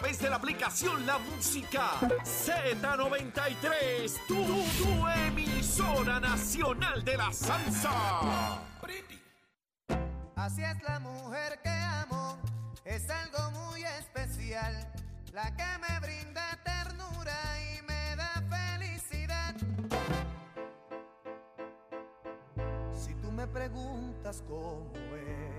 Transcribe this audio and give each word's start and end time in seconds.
través 0.00 0.18
de 0.18 0.30
la 0.30 0.36
aplicación 0.36 1.04
La 1.04 1.18
Música 1.18 1.90
Z93, 2.24 4.26
tu, 4.26 4.34
tu 4.34 5.06
emisora 5.26 6.18
nacional 6.18 7.04
de 7.04 7.18
la 7.18 7.30
salsa. 7.32 8.62
Así 10.36 10.62
es 10.62 10.82
la 10.84 11.00
mujer 11.00 11.60
que 11.62 11.68
amo, 11.68 12.38
es 12.86 13.10
algo 13.10 13.50
muy 13.50 13.82
especial, 13.82 14.90
la 15.34 15.54
que 15.54 15.66
me 15.80 16.00
brinda 16.00 16.58
ternura 16.64 17.36
y 17.60 17.82
me 17.82 18.16
da 18.16 18.42
felicidad. 18.48 19.54
Si 22.94 23.12
tú 23.16 23.30
me 23.30 23.46
preguntas 23.46 24.42
cómo 24.48 24.94
es, 25.14 25.49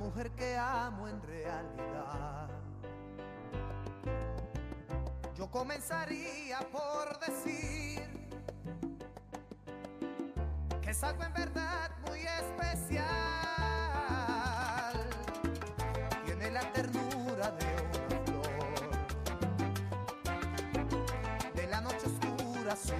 mujer 0.00 0.30
que 0.30 0.56
amo 0.56 1.06
en 1.08 1.20
realidad, 1.22 2.48
yo 5.36 5.50
comenzaría 5.50 6.58
por 6.72 7.18
decir 7.20 8.08
que 10.80 10.90
es 10.90 11.04
algo 11.04 11.22
en 11.22 11.34
verdad 11.34 11.90
muy 12.06 12.20
especial. 12.20 13.04
Tiene 16.24 16.50
la 16.50 16.72
ternura 16.72 17.50
de 17.50 17.66
una 17.98 18.24
flor, 18.24 18.90
de 21.54 21.66
la 21.66 21.82
noche 21.82 22.06
oscura 22.06 22.74
su 22.74 22.94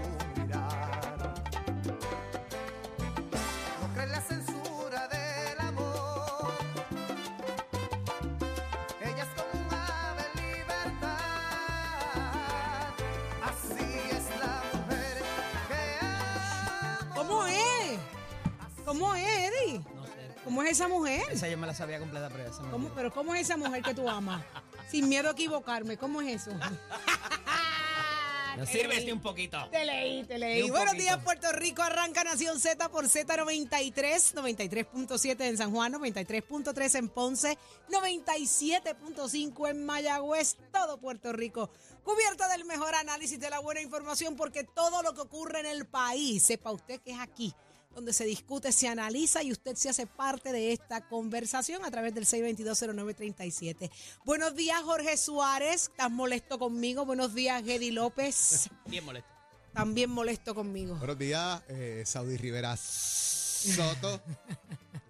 ¿Cómo 18.91 19.15
es, 19.15 19.25
Eddie? 19.29 19.79
No 19.95 20.05
sé. 20.05 20.13
¿Cómo 20.43 20.63
es 20.65 20.71
esa 20.73 20.89
mujer? 20.89 21.23
Esa 21.31 21.47
yo 21.49 21.57
me 21.57 21.65
la 21.69 21.75
sabía 21.75 22.01
completa, 22.01 22.29
pero 22.29 22.49
esa 22.51 22.63
¿Cómo- 22.73 22.89
pero 22.89 23.13
¿cómo 23.13 23.33
es 23.37 23.43
esa 23.43 23.57
mujer 23.57 23.83
que 23.85 23.95
tú 23.95 24.09
amas? 24.09 24.45
Sin 24.91 25.09
miedo 25.09 25.29
a 25.29 25.33
equivocarme, 25.33 25.97
¿cómo 25.97 26.21
es 26.21 26.43
eso? 26.43 26.51
No 28.57 28.67
sírvete 28.67 29.13
un 29.13 29.21
poquito. 29.23 29.69
Te 29.71 29.85
leí, 29.85 30.25
te 30.25 30.35
Y 30.35 30.39
leí. 30.39 30.63
un 30.65 30.71
Buenos 30.71 30.89
poquito. 30.89 31.03
días, 31.05 31.19
Puerto 31.23 31.53
Rico. 31.53 31.83
Arranca 31.83 32.25
Nación 32.25 32.59
Z 32.59 32.89
por 32.89 33.05
Z93, 33.07 34.35
93.7 34.35 35.41
en 35.47 35.57
San 35.57 35.71
Juan, 35.71 35.93
93.3 35.95 36.99
en 36.99 37.09
Ponce, 37.11 37.57
97.5 37.89 39.71
en 39.71 39.87
Mayagüez, 39.87 40.57
todo 40.73 40.99
Puerto 40.99 41.33
Rico. 41.33 41.71
Cubierta 42.03 42.49
del 42.49 42.65
mejor 42.65 42.93
análisis 42.97 43.39
de 43.39 43.51
la 43.51 43.61
buena 43.61 43.83
información, 43.83 44.35
porque 44.35 44.65
todo 44.65 45.01
lo 45.05 45.15
que 45.15 45.21
ocurre 45.21 45.61
en 45.61 45.67
el 45.67 45.87
país, 45.87 46.43
sepa 46.43 46.73
usted 46.73 47.01
que 47.01 47.13
es 47.13 47.21
aquí 47.21 47.55
donde 47.95 48.13
se 48.13 48.25
discute, 48.25 48.73
se 48.73 48.89
analiza 48.89 49.43
y 49.43 49.53
usted 49.53 49.75
se 49.75 49.89
hace 49.89 50.07
parte 50.07 50.53
de 50.53 50.73
esta 50.73 51.09
conversación 51.09 51.85
a 51.85 51.91
través 51.91 52.15
del 52.15 52.25
6220937. 52.25 53.91
Buenos 54.25 54.55
días, 54.55 54.81
Jorge 54.83 55.17
Suárez. 55.17 55.89
¿Estás 55.91 56.11
molesto 56.11 56.59
conmigo? 56.59 57.05
Buenos 57.05 57.35
días, 57.35 57.63
Gedi 57.65 57.91
López. 57.91 58.71
Bien 58.87 59.05
molesto. 59.05 59.29
También 59.73 60.11
molesto 60.11 60.55
conmigo. 60.55 60.97
Buenos 60.97 61.19
días, 61.19 61.63
eh, 61.69 62.03
Saudi 62.07 62.37
Rivera 62.37 62.77
Soto. 62.77 64.21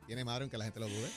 Tiene 0.06 0.24
madre 0.24 0.44
aunque 0.44 0.58
la 0.58 0.64
gente 0.64 0.80
lo 0.80 0.88
dude. 0.88 1.10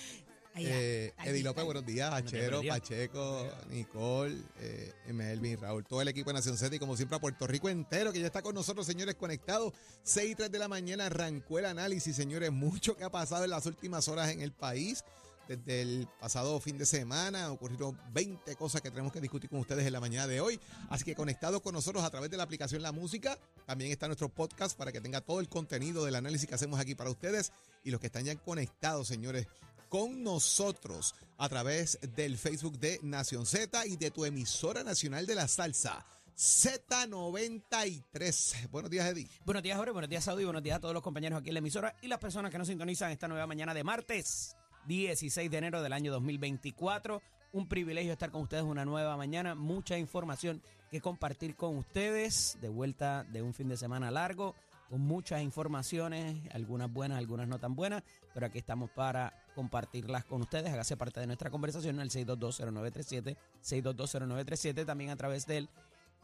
Eh, 0.55 1.13
Eddie 1.23 1.43
López, 1.43 1.63
buenos 1.63 1.85
días. 1.85 2.11
Buenos 2.11 2.31
días, 2.31 2.41
Achero, 2.41 2.57
buenos 2.57 2.61
días. 2.61 2.79
Pacheco, 2.79 3.47
Nicole, 3.69 4.37
eh, 4.59 4.93
Melvin, 5.11 5.59
Raúl, 5.59 5.83
todo 5.83 6.01
el 6.01 6.07
equipo 6.07 6.29
de 6.29 6.35
Nación 6.35 6.57
Z 6.57 6.75
y 6.75 6.79
como 6.79 6.95
siempre 6.95 7.17
a 7.17 7.19
Puerto 7.19 7.47
Rico 7.47 7.69
entero 7.69 8.13
que 8.13 8.19
ya 8.19 8.27
está 8.27 8.41
con 8.41 8.53
nosotros, 8.53 8.85
señores, 8.85 9.15
conectados. 9.15 9.73
6 10.03 10.31
y 10.31 10.35
3 10.35 10.51
de 10.51 10.59
la 10.59 10.67
mañana 10.67 11.07
arrancó 11.07 11.57
el 11.57 11.65
análisis, 11.65 12.15
señores. 12.15 12.51
Mucho 12.63 12.95
que 12.95 13.03
ha 13.03 13.09
pasado 13.09 13.43
en 13.43 13.49
las 13.49 13.65
últimas 13.65 14.07
horas 14.07 14.29
en 14.29 14.41
el 14.41 14.51
país. 14.51 15.03
Desde 15.47 15.81
el 15.81 16.07
pasado 16.21 16.57
fin 16.61 16.77
de 16.77 16.85
semana 16.85 17.51
ocurrieron 17.51 17.99
20 18.13 18.55
cosas 18.55 18.81
que 18.81 18.89
tenemos 18.89 19.11
que 19.11 19.19
discutir 19.19 19.49
con 19.49 19.59
ustedes 19.59 19.85
en 19.85 19.91
la 19.91 19.99
mañana 19.99 20.25
de 20.25 20.39
hoy. 20.39 20.57
Así 20.89 21.03
que 21.03 21.15
conectados 21.15 21.61
con 21.61 21.73
nosotros 21.73 22.03
a 22.03 22.09
través 22.09 22.29
de 22.29 22.37
la 22.37 22.43
aplicación 22.43 22.81
La 22.81 22.93
Música. 22.93 23.37
También 23.65 23.91
está 23.91 24.07
nuestro 24.07 24.29
podcast 24.29 24.77
para 24.77 24.93
que 24.93 25.01
tenga 25.01 25.19
todo 25.19 25.41
el 25.41 25.49
contenido 25.49 26.05
del 26.05 26.15
análisis 26.15 26.47
que 26.47 26.55
hacemos 26.55 26.79
aquí 26.79 26.95
para 26.95 27.09
ustedes. 27.09 27.51
Y 27.83 27.91
los 27.91 27.99
que 27.99 28.07
están 28.07 28.23
ya 28.23 28.35
conectados, 28.35 29.09
señores, 29.09 29.47
con 29.93 30.23
nosotros 30.23 31.13
a 31.37 31.47
través 31.47 31.99
del 32.15 32.39
Facebook 32.39 32.79
de 32.79 32.99
Nación 33.03 33.45
Z 33.45 33.85
y 33.85 33.95
de 33.95 34.09
tu 34.09 34.25
emisora 34.25 34.83
nacional 34.83 35.27
de 35.27 35.35
la 35.35 35.47
salsa. 35.47 36.03
Z93. 36.35 38.71
Buenos 38.71 38.89
días, 38.89 39.05
Eddie. 39.05 39.29
Buenos 39.45 39.61
días, 39.61 39.77
Jorge. 39.77 39.91
Buenos 39.91 40.09
días, 40.09 40.23
Saudi. 40.23 40.45
Buenos 40.45 40.63
días 40.63 40.77
a 40.77 40.79
todos 40.79 40.95
los 40.95 41.03
compañeros 41.03 41.39
aquí 41.39 41.49
en 41.49 41.53
la 41.53 41.59
emisora 41.59 41.95
y 42.01 42.07
las 42.07 42.17
personas 42.17 42.49
que 42.49 42.57
nos 42.57 42.69
sintonizan 42.69 43.11
esta 43.11 43.27
nueva 43.27 43.45
mañana 43.45 43.75
de 43.75 43.83
martes, 43.83 44.55
16 44.87 45.51
de 45.51 45.57
enero 45.59 45.83
del 45.83 45.93
año 45.93 46.11
2024. 46.11 47.21
Un 47.51 47.67
privilegio 47.67 48.13
estar 48.13 48.31
con 48.31 48.41
ustedes 48.41 48.63
una 48.63 48.85
nueva 48.85 49.15
mañana. 49.15 49.53
Mucha 49.53 49.99
información 49.99 50.63
que 50.89 51.01
compartir 51.01 51.55
con 51.55 51.77
ustedes. 51.77 52.57
De 52.61 52.69
vuelta 52.69 53.25
de 53.25 53.43
un 53.43 53.53
fin 53.53 53.69
de 53.69 53.77
semana 53.77 54.09
largo, 54.09 54.55
con 54.89 55.01
muchas 55.01 55.43
informaciones, 55.43 56.41
algunas 56.51 56.91
buenas, 56.91 57.19
algunas 57.19 57.47
no 57.47 57.59
tan 57.59 57.75
buenas. 57.75 58.01
Pero 58.33 58.47
aquí 58.47 58.57
estamos 58.57 58.89
para 58.89 59.42
compartirlas 59.53 60.25
con 60.25 60.41
ustedes. 60.41 60.71
Hágase 60.71 60.97
parte 60.97 61.19
de 61.19 61.27
nuestra 61.27 61.49
conversación 61.49 61.99
al 61.99 62.09
6220937, 62.09 63.37
6220937, 63.63 64.85
también 64.85 65.09
a 65.09 65.15
través 65.15 65.45
del 65.45 65.69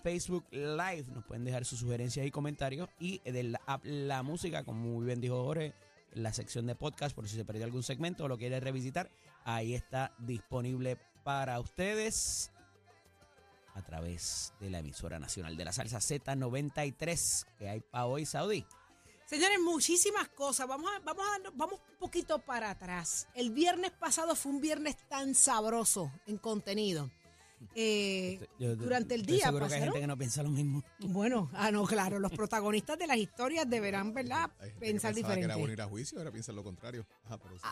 Facebook 0.03 0.45
Live. 0.51 1.05
Nos 1.13 1.25
pueden 1.25 1.43
dejar 1.43 1.65
sus 1.65 1.79
sugerencias 1.79 2.25
y 2.25 2.31
comentarios. 2.31 2.89
Y 2.99 3.19
de 3.19 3.43
la 3.43 3.61
app 3.65 3.85
La 3.85 4.23
Música, 4.23 4.63
como 4.63 4.81
muy 4.81 5.05
bien 5.05 5.21
dijo 5.21 5.43
Jorge, 5.43 5.73
la 6.13 6.33
sección 6.33 6.65
de 6.65 6.75
podcast, 6.75 7.15
por 7.15 7.27
si 7.27 7.35
se 7.35 7.45
perdió 7.45 7.65
algún 7.65 7.83
segmento 7.83 8.25
o 8.25 8.27
lo 8.27 8.37
quiere 8.37 8.59
revisitar, 8.59 9.09
ahí 9.45 9.75
está 9.75 10.13
disponible 10.17 10.97
para 11.23 11.59
ustedes 11.59 12.51
a 13.75 13.81
través 13.83 14.53
de 14.59 14.69
la 14.69 14.79
emisora 14.79 15.19
nacional 15.19 15.55
de 15.55 15.65
la 15.65 15.71
salsa 15.71 15.99
Z93 15.99 17.45
que 17.57 17.69
hay 17.69 17.79
para 17.81 18.05
hoy, 18.05 18.25
Saudi. 18.25 18.65
Señores, 19.29 19.59
muchísimas 19.59 20.27
cosas. 20.29 20.67
Vamos 20.67 20.89
a, 20.95 20.99
vamos 20.99 21.23
a 21.25 21.49
vamos 21.53 21.79
un 21.91 21.97
poquito 21.99 22.39
para 22.39 22.71
atrás. 22.71 23.27
El 23.35 23.51
viernes 23.51 23.91
pasado 23.91 24.35
fue 24.35 24.51
un 24.53 24.59
viernes 24.61 24.97
tan 25.07 25.35
sabroso 25.35 26.11
en 26.25 26.37
contenido. 26.37 27.11
Eh, 27.75 28.39
Yo- 28.57 28.75
durante 28.75 29.13
el 29.15 29.25
día 29.25 29.45
seguro 29.47 29.67
que 29.67 29.73
hay 29.75 29.79
pasaron. 29.81 29.93
gente 29.93 29.99
que 30.01 30.07
no 30.07 30.17
piensa 30.17 30.41
lo 30.41 30.49
mismo. 30.49 30.83
Bueno, 30.99 31.49
ah, 31.53 31.69
no, 31.71 31.85
claro, 31.85 32.17
los 32.17 32.31
protagonistas 32.31 32.97
de 32.97 33.05
las 33.05 33.17
historias 33.17 33.69
deberán, 33.69 34.13
¿verdad? 34.13 34.49
Hay 34.59 34.69
gente 34.69 34.73
que 34.85 34.91
Pensar 34.91 35.13
pensaba 35.13 35.33
que 35.35 35.39
era 35.41 35.47
diferente. 35.53 35.59
bueno 35.59 35.73
ir 35.73 35.81
a 35.81 35.85
juicio, 35.87 36.17
ahora 36.17 36.31
piensan 36.31 36.55
lo 36.55 36.63
contrario. 36.63 37.05
Ajá, 37.25 37.37
pero 37.37 37.55
sí. 37.57 37.63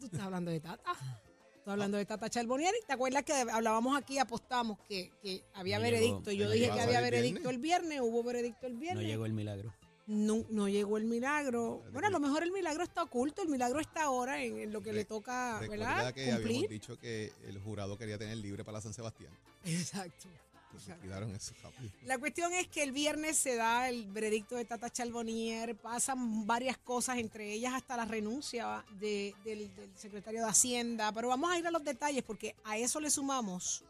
Tú 0.00 0.06
estás 0.06 0.20
hablando 0.20 0.50
de 0.50 0.60
Tata. 0.60 0.92
Estás 0.92 1.72
hablando 1.72 1.96
de 1.96 2.04
Tata 2.06 2.28
Charbonieri. 2.28 2.78
¿Te 2.86 2.92
acuerdas 2.92 3.22
que 3.22 3.32
hablábamos 3.34 3.96
aquí, 3.96 4.18
apostamos 4.18 4.78
que, 4.88 5.12
que 5.22 5.44
había 5.54 5.78
No 5.78 5.84
veredicto? 5.84 6.30
llegó, 6.32 6.42
Yo 6.42 6.44
no 6.46 6.50
dije 6.50 6.64
que 6.66 6.70
¿Va 6.72 6.80
a 6.80 6.84
había 6.84 7.00
veredicto 7.00 7.40
viernes? 7.40 7.54
el 7.54 7.58
viernes, 7.62 8.00
hubo 8.02 8.22
veredicto 8.24 8.66
el 8.66 8.74
No 8.74 8.80
viernes. 8.80 9.06
llegó 9.06 9.26
el 9.26 9.32
milagro. 9.32 9.72
No, 10.10 10.44
no 10.50 10.68
llegó 10.68 10.96
el 10.98 11.04
milagro. 11.04 11.84
Bueno, 11.92 12.08
a 12.08 12.10
lo 12.10 12.18
mejor 12.18 12.42
el 12.42 12.50
milagro 12.50 12.82
está 12.82 13.02
oculto, 13.04 13.42
el 13.42 13.48
milagro 13.48 13.78
está 13.78 14.02
ahora 14.02 14.42
en, 14.42 14.58
en 14.58 14.72
lo 14.72 14.82
que 14.82 14.92
le 14.92 15.04
toca, 15.04 15.60
¿verdad? 15.60 16.12
que 16.12 16.22
habíamos 16.32 16.40
Cumplir. 16.42 16.68
dicho 16.68 16.98
que 16.98 17.32
el 17.46 17.58
jurado 17.60 17.96
quería 17.96 18.18
tener 18.18 18.36
libre 18.38 18.64
para 18.64 18.80
San 18.80 18.92
Sebastián. 18.92 19.32
Exacto. 19.64 20.28
Cuidaron 21.00 21.34
eso. 21.34 21.52
La 22.04 22.16
cuestión 22.18 22.52
es 22.52 22.66
que 22.68 22.82
el 22.82 22.92
viernes 22.92 23.36
se 23.36 23.56
da 23.56 23.88
el 23.88 24.06
veredicto 24.06 24.54
de 24.56 24.64
Tata 24.64 24.88
Charbonnier, 24.90 25.74
pasan 25.76 26.46
varias 26.46 26.78
cosas, 26.78 27.18
entre 27.18 27.52
ellas 27.52 27.74
hasta 27.74 27.96
la 27.96 28.04
renuncia 28.04 28.84
de- 29.00 29.34
del, 29.44 29.74
del 29.74 29.90
secretario 29.96 30.40
de 30.42 30.48
Hacienda, 30.48 31.12
pero 31.12 31.28
vamos 31.28 31.50
a 31.52 31.58
ir 31.58 31.66
a 31.66 31.70
los 31.72 31.82
detalles 31.84 32.22
porque 32.22 32.54
a 32.64 32.78
eso 32.78 33.00
le 33.00 33.10
sumamos 33.10 33.84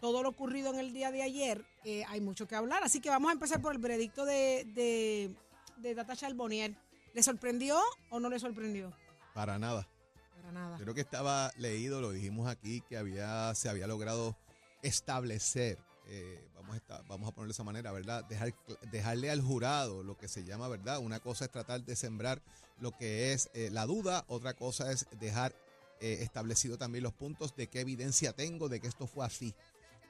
todo 0.00 0.22
lo 0.22 0.28
ocurrido 0.30 0.72
en 0.72 0.78
el 0.78 0.92
día 0.92 1.10
de 1.10 1.22
ayer, 1.22 1.64
eh, 1.84 2.04
hay 2.08 2.20
mucho 2.20 2.46
que 2.46 2.54
hablar, 2.54 2.82
así 2.84 3.00
que 3.00 3.08
vamos 3.10 3.30
a 3.30 3.32
empezar 3.32 3.60
por 3.62 3.72
el 3.72 3.78
veredicto 3.78 4.24
de, 4.24 4.64
de, 4.74 5.34
de 5.78 5.94
Tata 5.94 6.14
Charbonnier. 6.16 6.74
¿Le 7.14 7.22
sorprendió 7.22 7.80
o 8.10 8.20
no 8.20 8.28
le 8.28 8.38
sorprendió? 8.38 8.92
Para 9.34 9.58
nada. 9.58 9.88
Para 10.36 10.52
nada. 10.52 10.76
Creo 10.78 10.94
que 10.94 11.00
estaba 11.00 11.50
leído, 11.56 12.00
lo 12.02 12.10
dijimos 12.12 12.46
aquí, 12.48 12.82
que 12.82 12.96
había, 12.98 13.54
se 13.54 13.68
había 13.70 13.86
logrado 13.86 14.36
establecer, 14.82 15.78
eh, 16.08 16.46
vamos, 16.54 16.74
a 16.74 16.76
esta- 16.76 17.02
vamos 17.08 17.28
a 17.28 17.32
ponerlo 17.32 17.48
de 17.48 17.52
esa 17.52 17.64
manera, 17.64 17.90
¿verdad? 17.92 18.24
Dejar, 18.24 18.54
dejarle 18.90 19.30
al 19.30 19.40
jurado 19.40 20.02
lo 20.02 20.16
que 20.16 20.28
se 20.28 20.44
llama, 20.44 20.68
¿verdad? 20.68 20.98
Una 20.98 21.20
cosa 21.20 21.46
es 21.46 21.50
tratar 21.50 21.82
de 21.84 21.96
sembrar 21.96 22.42
lo 22.78 22.92
que 22.96 23.32
es 23.32 23.50
eh, 23.54 23.70
la 23.72 23.86
duda, 23.86 24.24
otra 24.28 24.54
cosa 24.54 24.92
es 24.92 25.06
dejar 25.18 25.54
eh, 26.00 26.18
establecido 26.20 26.76
también 26.76 27.02
los 27.02 27.14
puntos 27.14 27.56
de 27.56 27.68
qué 27.68 27.80
evidencia 27.80 28.34
tengo 28.34 28.68
de 28.68 28.80
que 28.80 28.86
esto 28.86 29.06
fue 29.06 29.24
así. 29.24 29.54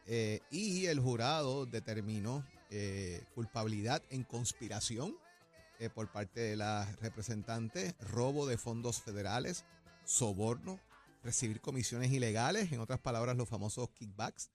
Eh, 0.07 0.41
y 0.51 0.87
el 0.87 1.01
jurado 1.01 1.67
determinó 1.67 2.47
eh, 2.71 3.25
culpabilidad 3.35 4.03
en 4.11 4.23
conspiración 4.23 5.17
eh, 5.81 5.91
por 5.91 6.11
parte 6.13 6.41
de 6.41 6.57
la 6.57 6.85
representante, 7.01 7.95
robo 8.01 8.47
de 8.47 8.57
fondos 8.57 9.03
federales, 9.03 9.65
soborno, 10.05 10.81
recibir 11.25 11.61
comisiones 11.61 12.13
ilegales, 12.13 12.71
en 12.73 12.81
otras 12.81 13.01
palabras, 13.01 13.37
los 13.37 13.49
famosos 13.49 13.91
kickbacks, 13.91 14.51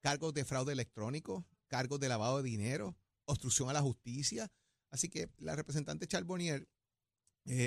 cargos 0.00 0.34
de 0.34 0.44
fraude 0.44 0.72
electrónico, 0.72 1.46
cargos 1.68 2.00
de 2.00 2.08
lavado 2.08 2.38
de 2.38 2.48
dinero, 2.50 2.96
obstrucción 3.26 3.70
a 3.70 3.72
la 3.72 3.82
justicia. 3.82 4.50
Así 4.90 5.08
que 5.08 5.30
la 5.38 5.54
representante 5.54 6.06
Charbonnier 6.06 6.68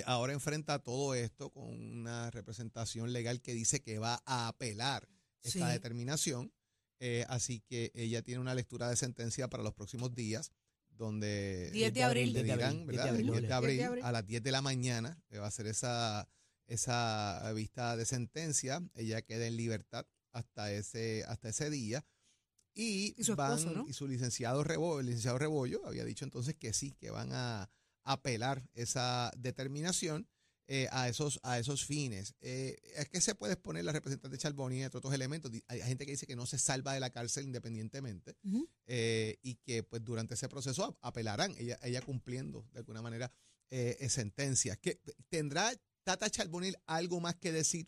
ahora 0.06 0.34
enfrenta 0.34 0.80
todo 0.80 1.14
esto 1.14 1.52
con 1.52 1.70
una 1.74 2.32
representación 2.32 3.14
legal 3.14 3.42
que 3.42 3.54
dice 3.54 3.82
que 3.82 3.98
va 3.98 4.22
a 4.26 4.50
apelar 4.50 5.08
esta 5.42 5.68
Sí. 5.68 5.74
determinación. 5.74 6.52
Eh, 7.00 7.25
así 7.30 7.62
que 7.62 7.92
ella 7.94 8.22
tiene 8.22 8.42
una 8.42 8.54
lectura 8.56 8.90
de 8.90 8.96
sentencia 8.96 9.48
para 9.48 9.63
los 9.63 9.74
próximos 9.74 10.13
días, 10.13 10.51
donde 10.90 11.69
10 11.72 11.94
de 11.94 12.04
abril. 12.04 12.34
le 12.34 12.44
10 12.44 12.48
de 12.48 12.54
dirán, 12.54 12.81
abril, 12.81 12.88
10 12.90 13.04
de 13.04 13.10
abril, 13.10 13.25
10 13.25 13.34
de 13.34 13.40
10 13.40 13.48
de 13.48 13.54
abril, 13.86 14.04
a 14.04 14.12
las 14.12 14.25
10 14.28 14.44
de 14.44 14.51
la 14.51 14.62
mañana, 14.62 15.18
que 15.30 15.40
va 15.40 15.48
a 15.48 15.51
ser 15.51 15.68
esa, 15.68 16.28
esa 16.68 17.51
vista 17.54 17.96
de 17.96 18.06
sentencia. 18.06 18.84
Ella 18.96 19.22
queda 19.22 19.48
en 19.48 19.56
libertad 19.56 20.06
hasta 20.31 20.72
ese, 20.74 21.24
hasta 21.28 21.50
ese 21.50 21.69
día. 21.69 22.06
Y, 22.74 23.13
Y 23.18 23.24
su 23.24 23.36
van, 23.36 23.57
esposo, 23.57 23.75
¿no? 23.75 23.88
y 23.88 23.94
su 23.94 24.07
licenciado 24.07 24.63
Rebollo, 24.63 25.00
el 25.00 25.07
licenciado 25.07 25.38
Rebollo 25.38 25.86
había 25.86 26.06
dicho 26.06 26.24
entonces 26.25 26.56
que 26.56 26.74
sí, 26.74 26.94
que 27.00 27.10
van 27.12 27.30
a 27.34 27.69
apelar 28.04 28.68
esa 28.74 29.31
determinación 29.38 30.28
eh, 30.71 30.88
a, 30.92 31.10
esos, 31.10 31.39
a 31.42 31.57
esos 31.57 31.83
fines. 31.83 32.36
Eh, 32.42 32.77
es 32.95 33.10
que 33.10 33.21
se 33.21 33.33
puede 33.33 33.54
exponer 33.54 33.83
la 33.83 33.92
representante 33.92 34.38
Charboni 34.38 34.83
entre 34.83 35.00
otros 35.00 35.13
elementos. 35.13 35.51
Hay 35.68 35.81
gente 35.81 36.06
que 36.06 36.12
dice 36.12 36.27
que 36.27 36.36
no 36.36 36.45
se 36.45 36.60
salva 36.60 36.94
de 36.94 37.00
la 37.00 37.10
cárcel 37.10 37.45
independientemente 37.45 38.36
eh, 38.86 39.38
y 39.42 39.56
que 39.56 39.81
pues 39.83 40.04
durante 40.04 40.36
ese 40.36 40.48
proceso 40.48 40.86
ap- 40.86 40.98
apelarán, 41.01 41.56
ella, 41.57 41.80
ella 41.81 42.01
cumpliendo 42.01 42.68
de 42.71 42.80
alguna 42.80 43.01
manera 43.01 43.31
eh, 43.71 44.07
sentencias. 44.10 44.77
¿Qué- 44.77 45.01
¿Tendrá 45.30 45.71
Tata 46.04 46.30
Charbonil 46.30 46.77
algo 46.86 47.19
más 47.19 47.36
que 47.36 47.51
decir? 47.51 47.88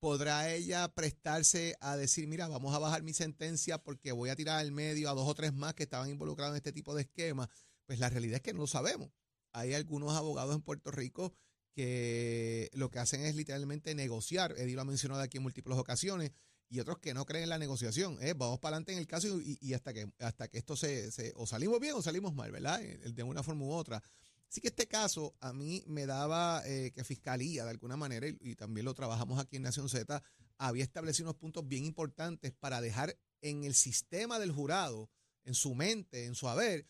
¿Podrá 0.00 0.52
ella 0.52 0.86
prestarse 0.94 1.76
a 1.80 1.96
decir, 1.96 2.28
mira, 2.28 2.46
vamos 2.46 2.74
a 2.74 2.78
bajar 2.78 3.02
mi 3.02 3.12
sentencia 3.14 3.78
porque 3.78 4.12
voy 4.12 4.30
a 4.30 4.36
tirar 4.36 4.60
al 4.60 4.70
medio 4.70 5.10
a 5.10 5.14
dos 5.14 5.26
o 5.26 5.34
tres 5.34 5.52
más 5.54 5.74
que 5.74 5.82
estaban 5.84 6.08
involucrados 6.10 6.52
en 6.52 6.58
este 6.58 6.72
tipo 6.72 6.94
de 6.94 7.02
esquema? 7.02 7.48
Pues 7.86 7.98
la 7.98 8.08
realidad 8.10 8.36
es 8.36 8.42
que 8.42 8.52
no 8.52 8.60
lo 8.60 8.66
sabemos. 8.66 9.10
Hay 9.52 9.74
algunos 9.74 10.12
abogados 10.14 10.54
en 10.54 10.62
Puerto 10.62 10.90
Rico 10.92 11.34
que 11.78 12.70
lo 12.72 12.90
que 12.90 12.98
hacen 12.98 13.20
es 13.24 13.36
literalmente 13.36 13.94
negociar. 13.94 14.52
Eddie 14.58 14.74
lo 14.74 14.80
ha 14.80 14.84
mencionado 14.84 15.20
aquí 15.22 15.36
en 15.36 15.44
múltiples 15.44 15.78
ocasiones 15.78 16.32
y 16.68 16.80
otros 16.80 16.98
que 16.98 17.14
no 17.14 17.24
creen 17.24 17.44
en 17.44 17.50
la 17.50 17.58
negociación. 17.58 18.18
¿eh? 18.20 18.34
Vamos 18.36 18.58
para 18.58 18.74
adelante 18.76 18.92
en 18.94 18.98
el 18.98 19.06
caso 19.06 19.28
y, 19.40 19.72
hasta 19.74 19.94
que 19.94 20.10
hasta 20.18 20.48
que 20.48 20.58
esto 20.58 20.74
se, 20.76 21.12
se- 21.12 21.32
o 21.36 21.46
salimos 21.46 21.78
bien 21.78 21.94
o 21.94 22.02
salimos 22.02 22.34
mal, 22.34 22.50
¿verdad? 22.50 22.82
Eh, 22.82 22.98
De 23.12 23.22
una 23.22 23.44
forma 23.44 23.64
u 23.64 23.70
otra. 23.70 24.02
Así 24.50 24.60
que 24.60 24.68
este 24.68 24.88
caso 24.88 25.36
a 25.40 25.52
mí 25.52 25.84
me 25.86 26.04
daba 26.04 26.62
eh, 26.66 26.90
que 26.92 27.04
Fiscalía, 27.04 27.62
de 27.64 27.70
alguna 27.70 27.96
manera, 27.96 28.26
y, 28.26 28.36
y 28.40 28.56
también 28.56 28.84
lo 28.84 28.94
trabajamos 28.94 29.38
aquí 29.38 29.56
en 29.56 29.62
Nación 29.62 29.88
Z, 29.88 30.20
había 30.56 30.82
establecido 30.82 31.28
unos 31.30 31.40
puntos 31.40 31.68
bien 31.68 31.84
importantes 31.84 32.52
para 32.58 32.80
dejar 32.80 33.16
en 33.40 33.62
el 33.62 33.74
sistema 33.74 34.40
del 34.40 34.50
jurado, 34.50 35.08
en 35.44 35.54
su 35.54 35.74
mente, 35.76 36.24
en 36.24 36.34
su 36.34 36.48
haber, 36.48 36.86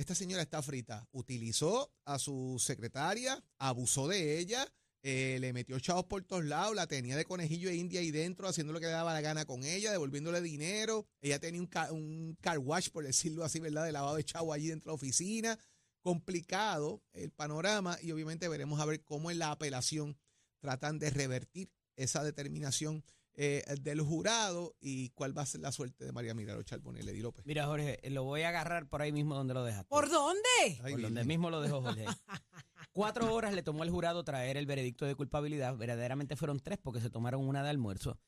esta 0.00 0.14
señora 0.14 0.42
está 0.42 0.62
frita. 0.62 1.06
Utilizó 1.12 1.92
a 2.04 2.18
su 2.18 2.56
secretaria, 2.58 3.42
abusó 3.58 4.08
de 4.08 4.38
ella, 4.38 4.66
eh, 5.02 5.38
le 5.40 5.52
metió 5.52 5.78
chavos 5.78 6.04
por 6.04 6.22
todos 6.24 6.44
lados, 6.44 6.74
la 6.74 6.86
tenía 6.86 7.16
de 7.16 7.24
conejillo 7.24 7.68
de 7.68 7.76
India 7.76 8.00
ahí 8.00 8.10
dentro, 8.10 8.48
haciendo 8.48 8.72
lo 8.72 8.80
que 8.80 8.86
le 8.86 8.92
daba 8.92 9.12
la 9.14 9.20
gana 9.20 9.44
con 9.44 9.62
ella, 9.64 9.92
devolviéndole 9.92 10.40
dinero. 10.40 11.06
Ella 11.20 11.38
tenía 11.38 11.60
un, 11.60 11.66
ca- 11.66 11.92
un 11.92 12.36
car 12.40 12.58
wash, 12.58 12.88
por 12.90 13.04
decirlo 13.04 13.44
así, 13.44 13.60
¿verdad? 13.60 13.84
De 13.84 13.92
lavado 13.92 14.16
de 14.16 14.24
chavo 14.24 14.52
allí 14.52 14.68
dentro 14.68 14.90
de 14.90 14.92
la 14.92 14.96
oficina. 14.96 15.58
Complicado 16.02 17.02
el 17.12 17.30
panorama 17.30 17.98
y 18.02 18.12
obviamente 18.12 18.48
veremos 18.48 18.80
a 18.80 18.86
ver 18.86 19.02
cómo 19.04 19.30
en 19.30 19.38
la 19.38 19.50
apelación 19.50 20.18
tratan 20.60 20.98
de 20.98 21.10
revertir 21.10 21.70
esa 21.96 22.24
determinación 22.24 23.04
eh, 23.34 23.64
del 23.80 24.00
jurado 24.00 24.74
y 24.80 25.10
cuál 25.10 25.36
va 25.36 25.42
a 25.42 25.46
ser 25.46 25.60
la 25.60 25.72
suerte 25.72 26.04
de 26.04 26.12
María 26.12 26.34
Milagro 26.34 26.62
Charbonnier, 26.62 27.04
Lady 27.04 27.20
López. 27.20 27.46
Mira, 27.46 27.66
Jorge, 27.66 27.98
lo 28.10 28.24
voy 28.24 28.42
a 28.42 28.48
agarrar 28.48 28.88
por 28.88 29.02
ahí 29.02 29.12
mismo 29.12 29.34
donde 29.34 29.54
lo 29.54 29.64
dejaste. 29.64 29.88
¿Por 29.88 30.10
dónde? 30.10 30.40
Ay, 30.82 30.92
por 30.92 31.02
donde 31.02 31.24
mismo 31.24 31.50
lo 31.50 31.60
dejó 31.60 31.80
Jorge. 31.80 32.04
Cuatro 32.92 33.32
horas 33.32 33.54
le 33.54 33.62
tomó 33.62 33.82
al 33.82 33.90
jurado 33.90 34.24
traer 34.24 34.56
el 34.56 34.66
veredicto 34.66 35.06
de 35.06 35.14
culpabilidad. 35.14 35.76
Verdaderamente 35.76 36.36
fueron 36.36 36.58
tres 36.58 36.78
porque 36.82 37.00
se 37.00 37.08
tomaron 37.08 37.46
una 37.46 37.62
de 37.62 37.70
almuerzo. 37.70 38.18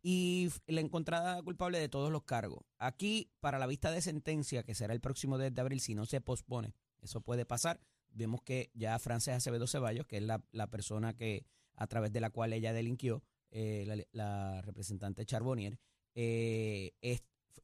Y 0.00 0.48
la 0.66 0.80
encontrada 0.80 1.42
culpable 1.42 1.78
de 1.78 1.88
todos 1.88 2.10
los 2.10 2.24
cargos. 2.24 2.64
Aquí, 2.78 3.30
para 3.40 3.58
la 3.58 3.66
vista 3.66 3.90
de 3.90 4.00
sentencia, 4.00 4.62
que 4.62 4.74
será 4.74 4.94
el 4.94 5.00
próximo 5.00 5.38
10 5.38 5.54
de 5.54 5.60
abril, 5.60 5.80
si 5.80 5.94
no 5.94 6.06
se 6.06 6.20
pospone, 6.20 6.74
eso 7.00 7.20
puede 7.20 7.44
pasar. 7.46 7.80
Vemos 8.10 8.42
que 8.42 8.70
ya 8.74 8.98
Frances 8.98 9.34
Acevedo 9.34 9.66
Ceballos, 9.66 10.06
que 10.06 10.16
es 10.16 10.22
la, 10.22 10.42
la 10.50 10.68
persona 10.68 11.14
que 11.14 11.46
a 11.74 11.86
través 11.86 12.12
de 12.12 12.20
la 12.20 12.30
cual 12.30 12.52
ella 12.52 12.72
delinquió, 12.72 13.22
eh, 13.54 14.06
la, 14.12 14.62
representante 14.62 15.26
Charbonnier, 15.26 15.78
eh, 16.14 16.92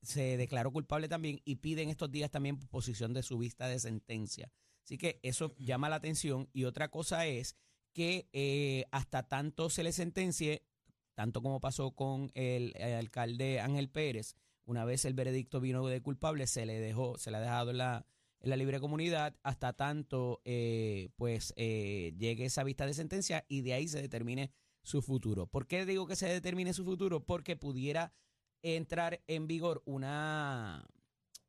se 0.02 0.37
declaró 0.37 0.70
culpable 0.70 1.08
también 1.08 1.40
y 1.46 1.56
pide 1.56 1.82
en 1.82 1.88
estos 1.88 2.11
días 2.11 2.31
también 2.31 2.58
posición 2.58 3.14
de 3.14 3.23
su 3.23 3.38
vista 3.38 3.69
de 3.69 3.79
sentencia. 3.79 4.52
Así 4.85 4.99
que 4.99 5.19
eso 5.23 5.55
llama 5.56 5.88
la 5.88 5.96
atención. 5.96 6.49
Y 6.52 6.64
otra 6.64 6.90
cosa 6.90 7.26
es 7.26 7.56
que 7.94 8.29
eh, 8.35 8.85
hasta 8.90 9.29
tanto 9.29 9.70
se 9.70 9.82
le 9.82 9.93
sentencie, 9.93 10.62
tanto 11.14 11.40
como 11.43 11.58
pasó 11.58 11.93
con 11.93 12.31
el, 12.35 12.75
alcalde 12.99 13.61
Ángel 13.61 13.88
Pérez, 13.88 14.35
una 14.67 14.85
vez 14.85 15.06
el 15.06 15.14
veredicto 15.14 15.58
vino 15.58 15.87
de 15.87 16.02
culpable, 16.02 16.46
se 16.46 16.67
le 16.67 16.81
dejó, 16.81 17.17
se 17.17 17.31
le 17.31 17.38
ha 17.38 17.40
dejado 17.40 17.70
en 17.70 17.79
la, 17.79 18.06
la 18.40 18.56
libre 18.56 18.79
comunidad, 18.79 19.37
hasta 19.43 19.73
tanto 19.73 20.43
eh, 20.44 21.08
pues 21.17 21.55
llegue 21.56 22.44
esa 22.44 22.62
vista 22.62 22.85
de 22.85 22.93
sentencia 22.93 23.46
y 23.49 23.62
de 23.62 23.73
ahí 23.73 23.88
se 23.88 24.02
determine 24.02 24.52
su 24.88 25.02
futuro. 25.02 25.46
¿Por 25.46 25.67
qué 25.67 25.87
digo 25.87 26.06
que 26.06 26.17
se 26.17 26.26
determine 26.26 26.73
su 26.73 26.85
futuro? 26.85 27.25
Porque 27.25 27.56
pudiera 27.56 28.12
entrar 28.62 29.23
en 29.26 29.46
vigor 29.46 29.82
una, 29.85 30.88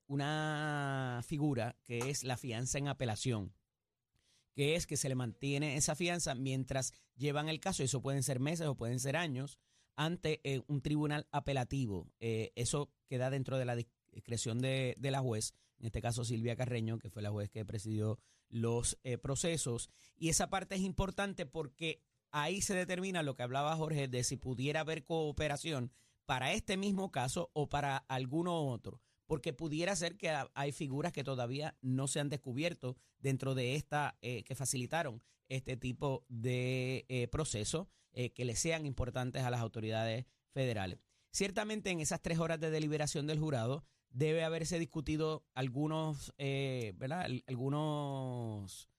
una 0.08 1.22
figura 1.26 1.78
que 1.86 2.10
es 2.10 2.24
la 2.24 2.38
fianza 2.38 2.78
en 2.78 2.88
apelación, 2.88 3.54
que 4.54 4.76
es 4.76 4.86
que 4.86 4.98
se 4.98 5.10
le 5.10 5.16
mantiene 5.16 5.78
esa 5.78 5.96
fianza 5.96 6.36
mientras 6.36 6.94
llevan 7.16 7.50
el 7.50 7.60
caso, 7.60 7.82
eso 7.84 8.02
pueden 8.02 8.24
ser 8.24 8.40
meses 8.40 8.68
o 8.68 8.76
pueden 8.76 9.00
ser 9.00 9.16
años, 9.16 9.58
ante 9.96 10.40
eh, 10.44 10.62
un 10.68 10.82
tribunal 10.82 11.28
apelativo. 11.32 12.12
Eh, 12.20 12.52
eso 12.56 12.92
queda 13.08 13.30
dentro 13.30 13.58
de 13.58 13.66
la 13.66 13.76
discreción 13.76 14.60
de, 14.60 14.96
de 14.98 15.12
la 15.12 15.22
juez, 15.22 15.54
en 15.80 15.88
este 15.88 16.02
caso 16.02 16.26
Silvia 16.26 16.56
Carreño, 16.56 17.00
que 17.00 17.10
fue 17.10 17.22
la 17.22 17.32
juez 17.32 17.50
que 17.50 17.66
presidió 17.66 18.20
los 18.50 18.98
eh, 19.04 19.18
procesos. 19.18 19.90
Y 20.18 20.30
esa 20.30 20.50
parte 20.50 20.76
es 20.76 20.82
importante 20.82 21.46
porque 21.46 22.02
ahí 22.32 22.62
se 22.62 22.74
determina 22.76 23.24
lo 23.24 23.36
que 23.36 23.44
hablaba 23.44 23.76
Jorge 23.76 24.08
de 24.08 24.24
si 24.24 24.38
pudiera 24.38 24.82
haber 24.82 25.04
cooperación 25.04 25.92
para 26.26 26.54
este 26.54 26.78
mismo 26.78 27.12
caso 27.12 27.50
o 27.54 27.70
para 27.70 27.98
alguno 28.08 28.68
otro, 28.68 29.02
porque 29.26 29.52
pudiera 29.54 29.96
ser 29.96 30.16
que 30.18 30.30
ha- 30.30 30.50
hay 30.54 30.72
figuras 30.72 31.12
que 31.12 31.24
todavía 31.24 31.78
no 31.82 32.08
se 32.08 32.20
han 32.20 32.30
descubierto 32.30 32.98
dentro 33.20 33.56
de 33.56 33.76
esta, 33.76 34.18
eh, 34.22 34.44
que 34.44 34.56
facilitaron 34.56 35.22
este 35.48 35.76
tipo 35.78 36.26
de 36.30 37.06
eh, 37.10 37.28
proceso 37.28 37.90
eh, 38.14 38.32
que 38.34 38.46
le 38.46 38.56
sean 38.56 38.86
importantes 38.86 39.44
a 39.44 39.50
las 39.50 39.62
autoridades 39.62 40.26
federales. 40.52 41.00
Ciertamente 41.32 41.90
en 41.92 42.00
esas 42.00 42.22
tres 42.22 42.40
horas 42.40 42.60
de 42.60 42.70
deliberación 42.72 43.26
del 43.28 43.40
jurado 43.40 43.84
debe 44.12 44.44
haberse 44.44 44.80
discutido 44.80 45.46
algunos, 45.54 46.34
¿verdad? 46.38 47.22
Al- 47.22 47.44
algunos 47.48 48.90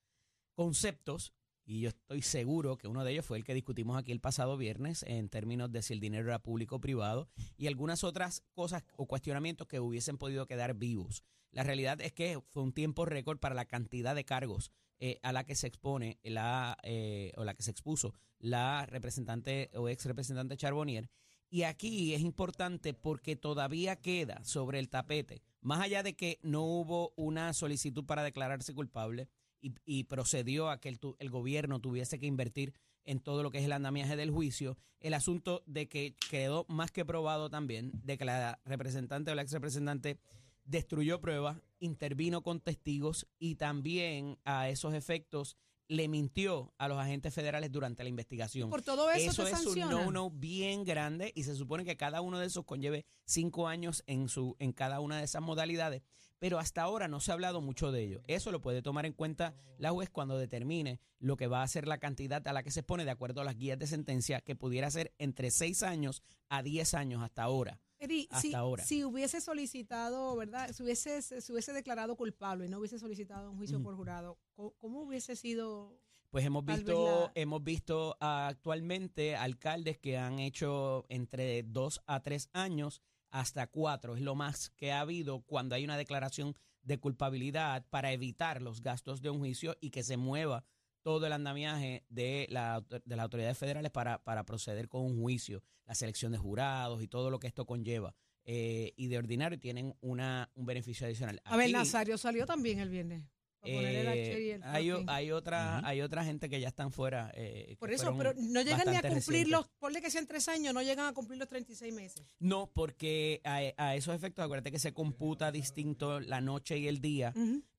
conceptos 0.54 1.32
y 1.64 1.80
yo 1.80 1.90
estoy 1.90 2.22
seguro 2.22 2.76
que 2.78 2.88
uno 2.88 3.04
de 3.04 3.12
ellos 3.12 3.26
fue 3.26 3.38
el 3.38 3.44
que 3.44 3.54
discutimos 3.54 3.96
aquí 3.96 4.12
el 4.12 4.20
pasado 4.20 4.56
viernes 4.56 5.04
en 5.06 5.28
términos 5.28 5.70
de 5.70 5.82
si 5.82 5.92
el 5.92 6.00
dinero 6.00 6.28
era 6.28 6.42
público 6.42 6.76
o 6.76 6.80
privado 6.80 7.28
y 7.56 7.66
algunas 7.66 8.04
otras 8.04 8.42
cosas 8.52 8.84
o 8.96 9.06
cuestionamientos 9.06 9.66
que 9.66 9.80
hubiesen 9.80 10.18
podido 10.18 10.46
quedar 10.46 10.74
vivos. 10.74 11.22
La 11.52 11.62
realidad 11.62 12.00
es 12.00 12.12
que 12.12 12.40
fue 12.48 12.62
un 12.62 12.72
tiempo 12.72 13.04
récord 13.04 13.38
para 13.38 13.54
la 13.54 13.64
cantidad 13.64 14.14
de 14.14 14.24
cargos 14.24 14.72
eh, 14.98 15.18
a 15.22 15.32
la 15.32 15.44
que 15.44 15.54
se 15.54 15.66
expone 15.66 16.18
la 16.22 16.76
eh, 16.82 17.32
o 17.36 17.44
la 17.44 17.54
que 17.54 17.62
se 17.62 17.70
expuso 17.70 18.14
la 18.38 18.86
representante 18.86 19.70
o 19.74 19.88
ex 19.88 20.04
representante 20.04 20.56
Charbonnier. 20.56 21.08
Y 21.48 21.64
aquí 21.64 22.14
es 22.14 22.20
importante 22.20 22.94
porque 22.94 23.34
todavía 23.34 23.96
queda 23.96 24.44
sobre 24.44 24.78
el 24.78 24.88
tapete, 24.88 25.42
más 25.60 25.80
allá 25.80 26.02
de 26.04 26.14
que 26.14 26.38
no 26.42 26.62
hubo 26.62 27.12
una 27.16 27.52
solicitud 27.54 28.04
para 28.04 28.22
declararse 28.22 28.72
culpable, 28.72 29.28
y, 29.60 29.74
y 29.84 30.04
procedió 30.04 30.70
a 30.70 30.80
que 30.80 30.88
el, 30.88 31.30
gobierno 31.30 31.80
tuviese 31.80 32.18
que 32.18 32.26
invertir 32.26 32.74
en 33.04 33.20
todo 33.20 33.42
lo 33.42 33.50
que 33.50 33.58
es 33.58 33.64
el 33.64 33.72
andamiaje 33.72 34.16
del 34.16 34.30
juicio, 34.30 34.76
el 35.00 35.14
asunto 35.14 35.62
de 35.66 35.88
que 35.88 36.14
quedó 36.30 36.66
más 36.68 36.90
que 36.92 37.04
probado 37.04 37.50
también 37.50 37.92
de 38.04 38.18
que 38.18 38.24
la 38.24 38.60
representante 38.64 39.30
o 39.30 39.34
la 39.34 39.42
ex 39.42 39.52
representante 39.52 40.18
destruyó 40.64 41.20
pruebas, 41.20 41.58
intervino 41.80 42.42
con 42.42 42.60
testigos 42.60 43.26
y 43.38 43.56
también 43.56 44.38
a 44.44 44.68
esos 44.68 44.94
efectos 44.94 45.56
le 45.90 46.06
mintió 46.06 46.72
a 46.78 46.86
los 46.86 46.98
agentes 46.98 47.34
federales 47.34 47.72
durante 47.72 48.04
la 48.04 48.08
investigación. 48.08 48.70
Por 48.70 48.80
todo 48.80 49.10
eso, 49.10 49.32
Eso 49.32 49.44
te 49.44 49.50
es 49.50 49.66
un 49.66 49.80
no-no 49.80 50.30
bien 50.30 50.84
grande 50.84 51.32
y 51.34 51.42
se 51.42 51.56
supone 51.56 51.84
que 51.84 51.96
cada 51.96 52.20
uno 52.20 52.38
de 52.38 52.46
esos 52.46 52.64
conlleve 52.64 53.04
cinco 53.24 53.66
años 53.66 54.04
en, 54.06 54.28
su, 54.28 54.54
en 54.60 54.72
cada 54.72 55.00
una 55.00 55.18
de 55.18 55.24
esas 55.24 55.42
modalidades, 55.42 56.02
pero 56.40 56.58
hasta 56.58 56.82
ahora 56.82 57.06
no 57.06 57.20
se 57.20 57.30
ha 57.30 57.34
hablado 57.34 57.60
mucho 57.60 57.92
de 57.92 58.02
ello. 58.02 58.22
Eso 58.26 58.50
lo 58.50 58.60
puede 58.60 58.82
tomar 58.82 59.06
en 59.06 59.12
cuenta 59.12 59.54
la 59.78 59.90
juez 59.90 60.10
cuando 60.10 60.38
determine 60.38 60.98
lo 61.18 61.36
que 61.36 61.46
va 61.46 61.62
a 61.62 61.68
ser 61.68 61.86
la 61.86 61.98
cantidad 61.98 62.46
a 62.48 62.52
la 62.52 62.62
que 62.62 62.70
se 62.70 62.82
pone 62.82 63.04
de 63.04 63.10
acuerdo 63.10 63.42
a 63.42 63.44
las 63.44 63.56
guías 63.56 63.78
de 63.78 63.86
sentencia, 63.86 64.40
que 64.40 64.56
pudiera 64.56 64.90
ser 64.90 65.12
entre 65.18 65.50
seis 65.50 65.82
años 65.82 66.22
a 66.48 66.62
diez 66.62 66.94
años 66.94 67.22
hasta 67.22 67.42
ahora. 67.42 67.78
Hasta 68.00 68.40
si, 68.40 68.54
ahora. 68.54 68.82
si 68.82 69.04
hubiese 69.04 69.42
solicitado, 69.42 70.34
¿verdad? 70.34 70.72
Si 70.72 70.82
hubiese, 70.82 71.20
se 71.20 71.52
hubiese 71.52 71.74
declarado 71.74 72.16
culpable 72.16 72.64
y 72.64 72.68
no 72.70 72.78
hubiese 72.78 72.98
solicitado 72.98 73.50
un 73.50 73.58
juicio 73.58 73.82
por 73.82 73.94
jurado, 73.94 74.38
¿cómo, 74.54 74.72
cómo 74.78 75.02
hubiese 75.02 75.36
sido? 75.36 76.00
Pues 76.30 76.46
hemos 76.46 76.64
visto, 76.64 77.30
hemos 77.34 77.62
visto 77.62 78.16
actualmente 78.18 79.36
alcaldes 79.36 79.98
que 79.98 80.16
han 80.16 80.38
hecho 80.38 81.04
entre 81.10 81.62
dos 81.64 82.00
a 82.06 82.22
tres 82.22 82.48
años 82.54 83.02
hasta 83.30 83.66
cuatro. 83.66 84.16
Es 84.16 84.22
lo 84.22 84.34
más 84.34 84.70
que 84.70 84.92
ha 84.92 85.00
habido 85.00 85.42
cuando 85.42 85.74
hay 85.74 85.84
una 85.84 85.96
declaración 85.96 86.54
de 86.82 86.98
culpabilidad 86.98 87.86
para 87.90 88.12
evitar 88.12 88.62
los 88.62 88.82
gastos 88.82 89.20
de 89.22 89.30
un 89.30 89.38
juicio 89.38 89.76
y 89.80 89.90
que 89.90 90.02
se 90.02 90.16
mueva 90.16 90.64
todo 91.02 91.26
el 91.26 91.32
andamiaje 91.32 92.04
de, 92.08 92.46
la, 92.50 92.84
de 92.88 93.16
las 93.16 93.24
autoridades 93.24 93.56
federales 93.56 93.90
para, 93.90 94.22
para 94.22 94.44
proceder 94.44 94.88
con 94.88 95.02
un 95.02 95.20
juicio, 95.20 95.62
la 95.86 95.94
selección 95.94 96.32
de 96.32 96.38
jurados 96.38 97.02
y 97.02 97.08
todo 97.08 97.30
lo 97.30 97.38
que 97.38 97.46
esto 97.46 97.66
conlleva. 97.66 98.14
Eh, 98.44 98.94
y 98.96 99.08
de 99.08 99.18
ordinario 99.18 99.58
tienen 99.58 99.94
una, 100.00 100.50
un 100.54 100.66
beneficio 100.66 101.06
adicional. 101.06 101.40
A 101.44 101.56
ver, 101.56 101.70
Nazario 101.70 102.18
salió 102.18 102.46
también 102.46 102.80
el 102.80 102.88
viernes. 102.88 103.22
Eh, 103.62 104.60
hay, 104.62 104.90
o- 104.90 105.04
hay 105.06 105.30
otra 105.32 105.76
Ujú. 105.78 105.86
hay 105.86 106.00
otra 106.00 106.24
gente 106.24 106.48
que 106.48 106.60
ya 106.60 106.68
están 106.68 106.92
fuera. 106.92 107.30
eh, 107.34 107.76
Por 107.78 107.90
eso, 107.92 108.14
pero 108.16 108.32
no 108.34 108.62
llegan 108.62 108.88
ni 108.90 108.96
a 108.96 109.00
cumplir 109.02 109.14
recientes. 109.14 109.48
los, 109.48 109.68
ponle 109.78 110.00
que 110.00 110.10
sean 110.10 110.26
tres 110.26 110.48
años, 110.48 110.72
no 110.74 110.82
llegan 110.82 111.06
a 111.06 111.12
cumplir 111.12 111.38
los 111.38 111.48
36 111.48 111.92
meses. 111.94 112.22
No, 112.38 112.70
porque 112.72 113.40
a, 113.44 113.60
a 113.76 113.94
esos 113.96 114.14
efectos, 114.14 114.44
acuérdate 114.44 114.70
que 114.70 114.78
se 114.78 114.92
computa 114.94 115.52
distinto 115.52 116.20
la 116.20 116.40
noche 116.40 116.78
y 116.78 116.88
el 116.88 117.00
día. 117.00 117.32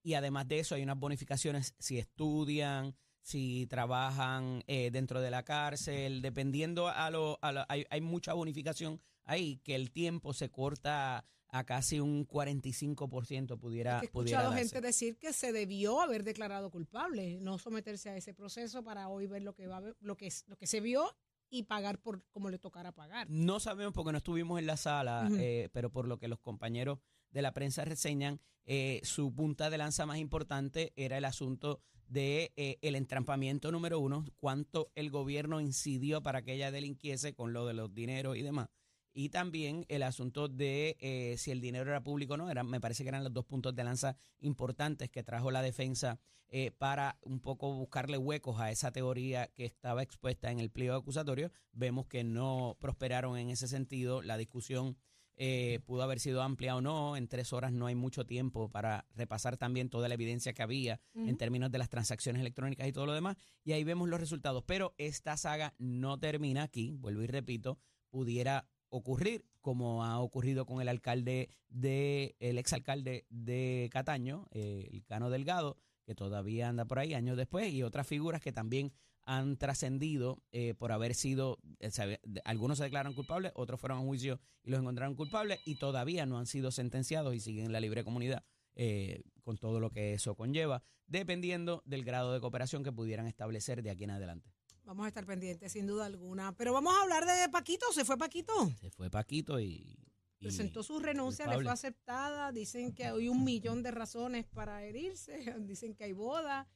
Y 0.03 0.13
además 0.15 0.47
de 0.47 0.59
eso, 0.59 0.75
hay 0.75 0.83
unas 0.83 0.97
bonificaciones 0.99 1.75
si 1.79 1.97
estudian, 1.99 2.95
si 3.21 3.67
trabajan 3.67 4.63
eh, 4.67 4.89
dentro 4.91 5.21
de 5.21 5.29
la 5.31 5.43
cárcel, 5.43 6.21
dependiendo 6.21 6.87
a 6.87 7.09
lo. 7.11 7.37
A 7.41 7.51
lo- 7.51 7.65
hay, 7.69 7.85
hay 7.89 8.01
mucha 8.01 8.33
bonificación 8.33 8.99
ahí 9.25 9.57
que 9.63 9.75
el 9.75 9.91
tiempo 9.91 10.33
se 10.33 10.49
corta 10.49 11.23
a 11.51 11.65
casi 11.65 11.99
un 11.99 12.25
45% 12.25 13.57
pudiera, 13.59 13.99
He 14.03 14.07
pudiera 14.07 14.39
escuchado 14.39 14.49
darse. 14.51 14.59
gente 14.63 14.81
decir 14.87 15.17
que 15.17 15.33
se 15.33 15.51
debió 15.51 16.01
haber 16.01 16.23
declarado 16.23 16.69
culpable, 16.71 17.39
no 17.41 17.57
someterse 17.57 18.09
a 18.09 18.15
ese 18.17 18.33
proceso 18.33 18.83
para 18.83 19.09
hoy 19.09 19.27
ver 19.27 19.41
lo 19.43 19.53
que 19.53 19.67
va 19.67 19.77
a 19.77 19.81
ver- 19.81 19.97
lo 19.99 20.15
que 20.15 20.27
es, 20.27 20.45
lo 20.47 20.55
que 20.57 20.67
se 20.67 20.79
vio 20.81 21.03
y 21.49 21.63
pagar 21.63 21.99
por 21.99 22.23
como 22.31 22.49
le 22.49 22.57
tocara 22.57 22.93
pagar. 22.93 23.29
No 23.29 23.59
sabemos 23.59 23.93
porque 23.93 24.13
no 24.13 24.19
estuvimos 24.19 24.59
en 24.59 24.65
la 24.65 24.77
sala, 24.77 25.29
eh, 25.37 25.69
pero 25.73 25.91
por 25.91 26.07
lo 26.07 26.17
que 26.17 26.29
los 26.29 26.39
compañeros 26.39 26.99
de 27.31 27.41
la 27.41 27.53
prensa 27.53 27.83
reseñan, 27.83 28.39
eh, 28.65 29.01
su 29.03 29.33
punta 29.33 29.69
de 29.69 29.77
lanza 29.77 30.05
más 30.05 30.17
importante 30.19 30.93
era 30.95 31.17
el 31.17 31.25
asunto 31.25 31.81
de 32.07 32.53
eh, 32.55 32.77
el 32.81 32.95
entrampamiento 32.95 33.71
número 33.71 33.99
uno, 33.99 34.25
cuánto 34.37 34.91
el 34.95 35.09
gobierno 35.09 35.59
incidió 35.61 36.21
para 36.23 36.41
que 36.43 36.53
ella 36.53 36.71
delinquiese 36.71 37.33
con 37.33 37.51
lo 37.53 37.65
de 37.65 37.73
los 37.73 37.93
dineros 37.93 38.37
y 38.37 38.41
demás. 38.41 38.69
Y 39.13 39.29
también 39.29 39.85
el 39.89 40.03
asunto 40.03 40.47
de 40.47 40.97
eh, 40.99 41.35
si 41.37 41.51
el 41.51 41.61
dinero 41.61 41.89
era 41.89 42.03
público 42.03 42.35
o 42.35 42.37
no, 42.37 42.49
eran, 42.49 42.67
me 42.67 42.79
parece 42.79 43.03
que 43.03 43.09
eran 43.09 43.23
los 43.23 43.33
dos 43.33 43.45
puntos 43.45 43.75
de 43.75 43.83
lanza 43.83 44.15
importantes 44.39 45.09
que 45.09 45.23
trajo 45.23 45.51
la 45.51 45.61
defensa 45.61 46.19
eh, 46.53 46.71
para 46.71 47.17
un 47.21 47.39
poco 47.39 47.73
buscarle 47.73 48.17
huecos 48.17 48.59
a 48.59 48.71
esa 48.71 48.91
teoría 48.91 49.47
que 49.47 49.65
estaba 49.65 50.03
expuesta 50.03 50.51
en 50.51 50.59
el 50.59 50.69
pliego 50.69 50.95
acusatorio. 50.95 51.51
Vemos 51.71 52.07
que 52.07 52.23
no 52.23 52.77
prosperaron 52.79 53.37
en 53.37 53.49
ese 53.49 53.69
sentido. 53.69 54.21
La 54.21 54.37
discusión 54.37 54.97
eh, 55.35 55.79
pudo 55.85 56.03
haber 56.03 56.19
sido 56.19 56.41
amplia 56.41 56.75
o 56.75 56.81
no. 56.81 57.15
En 57.15 57.27
tres 57.27 57.53
horas 57.53 57.71
no 57.71 57.85
hay 57.85 57.95
mucho 57.95 58.25
tiempo 58.25 58.69
para 58.69 59.07
repasar 59.15 59.55
también 59.55 59.89
toda 59.89 60.09
la 60.09 60.15
evidencia 60.15 60.53
que 60.53 60.61
había 60.61 60.99
en 61.13 61.37
términos 61.37 61.71
de 61.71 61.77
las 61.77 61.89
transacciones 61.89 62.41
electrónicas 62.41 62.85
y 62.85 62.91
todo 62.91 63.05
lo 63.05 63.13
demás. 63.13 63.37
Y 63.63 63.71
ahí 63.71 63.85
vemos 63.85 64.09
los 64.09 64.19
resultados. 64.19 64.63
Pero 64.67 64.93
esta 64.97 65.37
saga 65.37 65.73
no 65.77 66.19
termina 66.19 66.63
aquí. 66.63 66.91
Vuelvo 66.97 67.23
y 67.23 67.27
repito, 67.27 67.79
pudiera 68.09 68.67
ocurrir 68.91 69.45
como 69.61 70.05
ha 70.05 70.19
ocurrido 70.19 70.65
con 70.67 70.81
el 70.81 70.89
alcalde 70.89 71.49
de 71.69 72.35
el 72.39 72.59
exalcalde 72.59 73.25
de 73.29 73.89
Cataño, 73.91 74.47
eh, 74.51 74.87
el 74.91 75.03
Cano 75.03 75.31
Delgado, 75.31 75.77
que 76.05 76.13
todavía 76.13 76.69
anda 76.69 76.85
por 76.85 76.99
ahí 76.99 77.15
años 77.15 77.37
después 77.37 77.73
y 77.73 77.83
otras 77.83 78.05
figuras 78.05 78.41
que 78.41 78.51
también 78.51 78.93
han 79.25 79.57
trascendido 79.57 80.43
eh, 80.51 80.73
por 80.73 80.91
haber 80.91 81.15
sido, 81.15 81.59
eh, 81.79 82.17
algunos 82.43 82.77
se 82.77 82.85
declaran 82.85 83.13
culpables, 83.13 83.51
otros 83.55 83.79
fueron 83.79 83.99
a 83.99 84.01
juicio 84.01 84.39
y 84.63 84.71
los 84.71 84.79
encontraron 84.79 85.15
culpables 85.15 85.59
y 85.65 85.75
todavía 85.75 86.25
no 86.25 86.37
han 86.37 86.47
sido 86.47 86.71
sentenciados 86.71 87.35
y 87.35 87.39
siguen 87.39 87.67
en 87.67 87.71
la 87.71 87.79
libre 87.79 88.03
comunidad 88.03 88.43
eh, 88.75 89.23
con 89.43 89.57
todo 89.57 89.79
lo 89.79 89.91
que 89.91 90.13
eso 90.13 90.35
conlleva, 90.35 90.83
dependiendo 91.07 91.83
del 91.85 92.03
grado 92.03 92.33
de 92.33 92.39
cooperación 92.39 92.83
que 92.83 92.91
pudieran 92.91 93.27
establecer 93.27 93.83
de 93.83 93.91
aquí 93.91 94.03
en 94.05 94.11
adelante. 94.11 94.51
Vamos 94.91 95.05
a 95.05 95.07
estar 95.07 95.25
pendientes 95.25 95.71
sin 95.71 95.87
duda 95.87 96.05
alguna, 96.05 96.51
pero 96.57 96.73
vamos 96.73 96.93
a 96.93 97.03
hablar 97.03 97.25
de 97.25 97.47
Paquito, 97.47 97.85
se 97.93 98.03
fue 98.03 98.17
Paquito. 98.17 98.51
Se 98.81 98.89
fue 98.91 99.09
Paquito 99.09 99.57
y... 99.57 99.65
y- 99.65 99.97
Presentó 100.37 100.83
su 100.83 100.99
renuncia, 100.99 101.47
le 101.47 101.61
fue 101.63 101.71
aceptada. 101.71 102.51
Dicen 102.51 102.93
que 102.93 103.05
hay 103.05 103.29
un 103.29 103.45
millón 103.45 103.83
de 103.83 103.91
razones 103.91 104.45
para 104.47 104.83
herirse. 104.83 105.55
Dicen 105.61 105.95
que 105.95 106.03
hay 106.03 106.11
boda. 106.11 106.67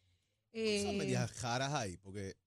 Son 0.54 0.62
Eh, 0.62 0.96
medias 0.98 1.30
jaras 1.34 1.74
ahí, 1.74 1.98
porque 1.98 2.38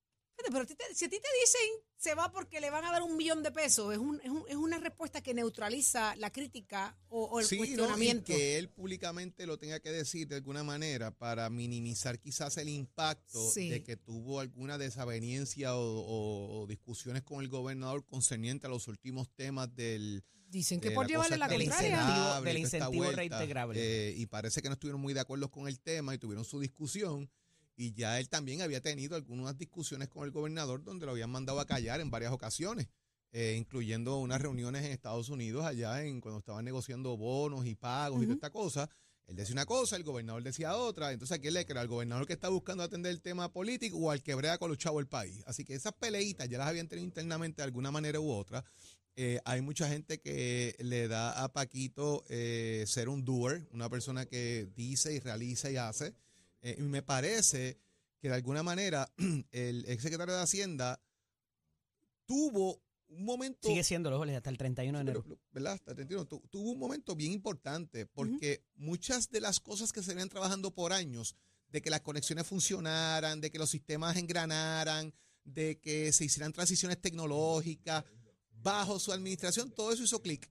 Pero 0.51 0.67
te- 0.67 0.77
si 0.95 1.05
a 1.05 1.09
ti 1.09 1.17
te 1.21 1.29
dicen 1.41 1.85
se 1.97 2.15
va 2.15 2.31
porque 2.31 2.61
le 2.61 2.71
van 2.71 2.85
a 2.85 2.93
dar 2.93 3.03
un 3.03 3.17
millón 3.17 3.43
de 3.43 3.51
pesos, 3.51 3.93
es, 3.93 3.99
un- 3.99 4.21
es, 4.23 4.31
un- 4.31 4.45
es 4.49 4.55
una 4.55 4.79
respuesta 4.79 5.21
que 5.21 5.35
neutraliza 5.35 6.15
la 6.17 6.31
crítica 6.33 6.97
o, 7.09 7.25
o 7.25 7.41
el 7.41 7.47
sí, 7.47 7.57
¿no? 7.59 7.65
y 7.65 7.69
cuestionamiento. 7.69 8.25
que 8.33 8.57
él 8.57 8.69
públicamente 8.71 9.47
lo 9.47 9.59
tenga 9.59 9.81
que 9.81 9.91
decir 9.91 10.29
de 10.29 10.37
alguna 10.37 10.63
manera 10.63 11.11
para 11.11 11.51
minimizar 11.51 12.21
quizás 12.21 12.57
el 12.57 12.69
impacto 12.69 13.51
Sí. 13.51 13.69
de 13.69 13.83
que 13.83 13.97
tuvo 13.97 14.39
alguna 14.41 14.79
desaveniencia 14.79 15.75
o, 15.75 15.81
o- 15.81 16.61
o 16.63 16.67
discusiones 16.69 17.23
con 17.25 17.41
el 17.43 17.49
gobernador 17.49 18.05
concerniente 18.07 18.67
a 18.69 18.71
los 18.71 18.87
últimos 18.89 19.29
temas 19.35 19.75
del 19.75 20.23
Dicen 20.51 20.81
que 20.81 20.89
de 20.91 20.95
por 20.95 21.05
la 21.05 21.09
llevarle 21.09 21.37
la 21.37 21.47
Del 21.49 21.61
contraria. 21.69 22.41
del 22.43 22.59
incentivo 22.59 23.03
vuelta, 23.05 23.17
reintegrable. 23.17 23.79
eh, 24.09 24.15
y 24.17 24.25
parece 24.27 24.63
que 24.63 24.69
no 24.69 24.75
estuvieron 24.75 24.99
muy 25.01 25.13
de 25.13 25.21
acuerdo 25.21 25.51
con 25.51 25.69
el 25.69 25.79
tema 25.79 26.15
y 26.15 26.19
tuvieron 26.19 26.45
su 26.45 26.59
discusión. 26.59 27.29
Y 27.81 27.93
ya 27.93 28.19
él 28.19 28.29
también 28.29 28.61
había 28.61 28.81
tenido 28.81 29.15
algunas 29.15 29.57
discusiones 29.57 30.09
con 30.09 30.25
el 30.25 30.33
gobernador 30.33 30.83
donde 30.83 31.07
lo 31.07 31.13
habían 31.13 31.31
mandado 31.31 31.61
a 31.61 31.65
callar 31.65 32.01
en 32.01 32.11
varias 32.11 32.33
ocasiones, 32.33 32.89
eh, 33.31 33.55
incluyendo 33.57 34.19
unas 34.19 34.43
reuniones 34.43 34.85
en 34.85 34.91
Estados 34.91 35.29
Unidos 35.29 35.65
allá 35.65 36.03
en 36.03 36.21
cuando 36.21 36.41
estaban 36.41 36.65
negociando 36.65 37.17
bonos 37.17 37.67
y 37.67 37.77
pagos 37.77 38.21
y 38.21 38.25
toda 38.25 38.35
esta 38.35 38.51
cosa. 38.51 38.91
Él 39.29 39.37
decía 39.37 39.53
una 39.53 39.65
cosa, 39.65 39.95
el 39.95 40.03
gobernador 40.03 40.43
decía 40.43 40.77
otra. 40.77 41.13
Entonces, 41.13 41.37
¿a 41.37 41.41
quién 41.41 41.55
le 41.55 41.65
crea? 41.65 41.81
¿Al 41.81 41.87
gobernador 41.87 42.27
que 42.27 42.33
está 42.33 42.49
buscando 42.49 42.83
atender 42.83 43.13
el 43.13 43.23
tema 43.23 43.53
político 43.53 43.97
o 43.97 44.11
al 44.11 44.25
que 44.25 44.35
brea 44.35 44.59
con 44.59 44.71
los 44.71 44.79
chavos 44.79 44.99
del 44.99 45.09
país? 45.09 45.45
Así 45.47 45.65
que 45.65 45.75
esas 45.75 45.93
peleitas 45.93 46.49
ya 46.49 46.59
las 46.59 46.67
habían 46.67 46.89
tenido 46.89 47.07
internamente 47.07 47.63
de 47.63 47.67
alguna 47.67 47.93
manera 47.93 48.19
u 48.19 48.29
otra. 48.29 48.65
Eh, 49.15 49.39
hay 49.45 49.61
mucha 49.61 49.89
gente 49.89 50.21
que 50.21 50.75
le 50.81 51.07
da 51.07 51.45
a 51.45 51.53
Paquito 51.53 52.25
eh, 52.29 52.83
ser 52.89 53.09
un 53.09 53.25
doer, 53.25 53.69
una 53.71 53.89
persona 53.89 54.27
que 54.27 54.69
dice 54.75 55.15
y 55.15 55.21
realiza 55.21 55.71
y 55.71 55.77
hace. 55.77 56.15
Eh, 56.63 56.77
y 56.79 56.83
me 56.83 57.03
parece 57.03 57.79
que 58.21 58.29
de 58.29 58.35
alguna 58.35 58.63
manera 58.63 59.11
el 59.53 59.85
ex 59.89 60.03
secretario 60.03 60.35
de 60.35 60.43
Hacienda 60.43 61.01
tuvo 62.27 62.83
un 63.09 63.25
momento. 63.25 63.69
Sigue 63.69 63.85
siendo 63.85 64.11
los 64.11 64.21
hasta 64.29 64.51
el 64.51 64.59
31 64.59 64.99
de 64.99 65.03
enero. 65.03 65.23
pero, 65.23 65.39
¿verdad? 65.53 65.73
Hasta 65.75 65.93
el 65.93 65.97
31. 65.97 66.27
Tu- 66.27 66.41
tuvo 66.51 66.71
un 66.73 66.79
momento 66.79 67.15
bien 67.17 67.33
importante 67.33 68.07
porque 68.07 68.65
muchas 68.77 69.31
de 69.31 69.41
las 69.41 69.61
cosas 69.61 69.93
que 69.93 70.03
se 70.03 70.11
venían 70.11 70.29
trabajando 70.29 70.75
por 70.75 70.93
años, 70.93 71.35
de 71.71 71.81
que 71.83 71.91
las 71.91 72.01
conexiones 72.03 72.47
funcionaran, 72.47 73.41
de 73.41 73.51
que 73.51 73.59
los 73.59 73.71
sistemas 73.71 74.17
engranaran, 74.17 75.13
de 75.45 75.79
que 75.81 76.13
se 76.13 76.25
hicieran 76.25 76.53
transiciones 76.53 77.01
tecnológicas, 77.01 78.05
bajo 78.51 78.99
su 78.99 79.13
administración, 79.13 79.71
todo 79.71 79.93
eso 79.93 80.03
hizo 80.03 80.21
clic. 80.21 80.51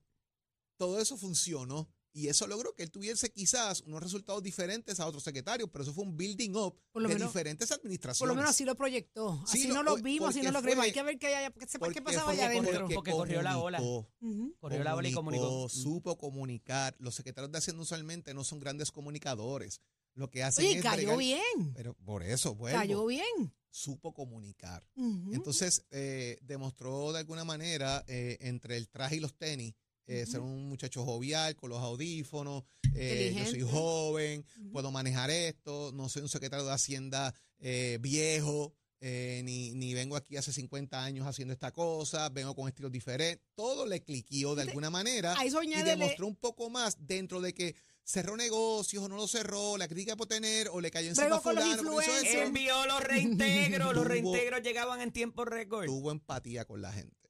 Todo 0.77 0.99
eso 0.99 1.17
funcionó. 1.17 1.87
Y 2.13 2.29
eso 2.29 2.47
logró 2.47 2.73
que 2.73 2.81
él 2.83 2.89
tuviese 2.89 3.31
quizás 3.31 3.81
unos 3.81 4.01
resultados 4.01 4.41
diferentes 4.41 4.99
a 4.99 5.05
otros 5.05 5.23
secretarios, 5.23 5.69
pero 5.71 5.83
eso 5.83 5.93
fue 5.93 6.03
un 6.03 6.17
building 6.17 6.55
up 6.55 6.75
Por 6.91 7.03
lo 7.03 7.09
de 7.09 7.13
menos- 7.15 7.29
diferentes 7.29 7.71
administraciones. 7.71 8.19
Por 8.19 8.27
lo 8.29 8.35
menos 8.35 8.49
así 8.49 8.65
lo 8.65 8.75
proyectó. 8.75 9.37
Sí, 9.45 9.59
Así 9.59 9.67
lo- 9.67 9.75
no 9.75 9.83
lo 9.83 9.97
vimos, 9.97 10.29
así 10.29 10.41
no 10.41 10.51
lo 10.51 10.61
creímos. 10.63 10.85
Hay 10.85 10.91
que 10.93 11.03
ver 11.03 11.19
qué, 11.19 11.35
haya, 11.35 11.51
que 11.51 11.67
sepa 11.67 11.85
qué 11.87 11.93
Porque 11.93 12.01
pasaba 12.01 12.31
allá 12.31 12.47
adentro. 12.47 12.87
porque 12.93 13.11
corrió 13.11 13.41
la 13.43 13.59
ola. 13.59 13.77
comunicó, 13.77 14.09
Ujú. 14.21 14.55
Corrió 14.59 14.83
la 14.83 14.95
ola 14.95 15.07
y 15.09 15.13
comunicó. 15.13 15.69
Supo 15.69 16.17
comunicar. 16.17 16.95
Los 16.99 17.13
secretarios 17.15 17.51
de 17.51 17.59
Hacienda 17.59 17.83
usualmente 17.83 18.33
no 18.33 18.43
son 18.43 18.59
grandes 18.59 18.91
comunicadores. 18.91 19.81
Lo 20.15 20.31
que 20.31 20.41
hacen 20.41 20.65
Oye, 20.65 20.77
es 20.77 20.83
cayó 20.83 21.09
bregar- 21.09 21.17
bien. 21.19 21.73
Pero 21.75 21.93
por 21.93 22.23
eso, 22.23 22.55
vuelvo, 22.55 22.79
Cayó 22.79 23.05
bien. 23.05 23.53
supo 23.69 24.13
comunicar. 24.15 24.87
Ujú. 24.95 25.33
Entonces, 25.35 25.85
eh, 25.91 26.39
demostró 26.41 27.13
de 27.13 27.19
alguna 27.19 27.43
manera, 27.43 28.03
eh, 28.07 28.37
entre 28.41 28.77
el 28.77 28.89
traje 28.89 29.17
y 29.17 29.19
los 29.19 29.35
tenis, 29.37 29.75
eh, 30.07 30.25
ser 30.25 30.39
un 30.39 30.67
muchacho 30.69 31.05
jovial, 31.05 31.55
con 31.55 31.69
los 31.69 31.79
audífonos, 31.79 32.63
eh, 32.95 33.35
yo 33.37 33.45
soy 33.45 33.61
joven, 33.61 34.45
puedo 34.71 34.91
manejar 34.91 35.29
esto, 35.29 35.91
no 35.93 36.09
soy 36.09 36.23
un 36.23 36.29
secretario 36.29 36.65
de 36.65 36.71
Hacienda 36.71 37.33
eh, 37.59 37.99
viejo, 38.01 38.73
eh, 38.99 39.41
ni, 39.43 39.73
ni 39.73 39.93
vengo 39.93 40.15
aquí 40.15 40.37
hace 40.37 40.51
50 40.51 41.03
años 41.03 41.27
haciendo 41.27 41.53
esta 41.53 41.71
cosa, 41.71 42.29
vengo 42.29 42.55
con 42.55 42.67
estilos 42.67 42.91
diferentes. 42.91 43.45
Todo 43.55 43.85
le 43.85 44.01
cliqueó 44.03 44.55
de 44.55 44.63
alguna 44.63 44.89
manera 44.89 45.35
y 45.43 45.83
demostró 45.83 46.25
un 46.25 46.35
poco 46.35 46.69
más 46.69 46.97
dentro 47.05 47.39
de 47.39 47.53
que 47.53 47.75
cerró 48.03 48.37
negocios 48.37 49.03
o 49.03 49.09
no 49.09 49.17
lo 49.17 49.27
cerró, 49.27 49.77
la 49.77 49.87
crítica 49.87 50.15
por 50.15 50.27
tener 50.27 50.69
o 50.69 50.81
le 50.81 50.89
cayó 50.89 51.09
encima 51.09 51.35
a 51.35 51.39
fulano. 51.41 51.99
Envió 52.01 52.85
los 52.87 53.03
reintegros, 53.03 53.93
los 53.93 54.07
reintegros 54.07 54.61
llegaban 54.63 55.01
en 55.01 55.11
tiempo 55.11 55.45
récord. 55.45 55.85
Tuvo 55.85 56.11
empatía 56.11 56.65
con 56.65 56.81
la 56.81 56.91
gente. 56.91 57.26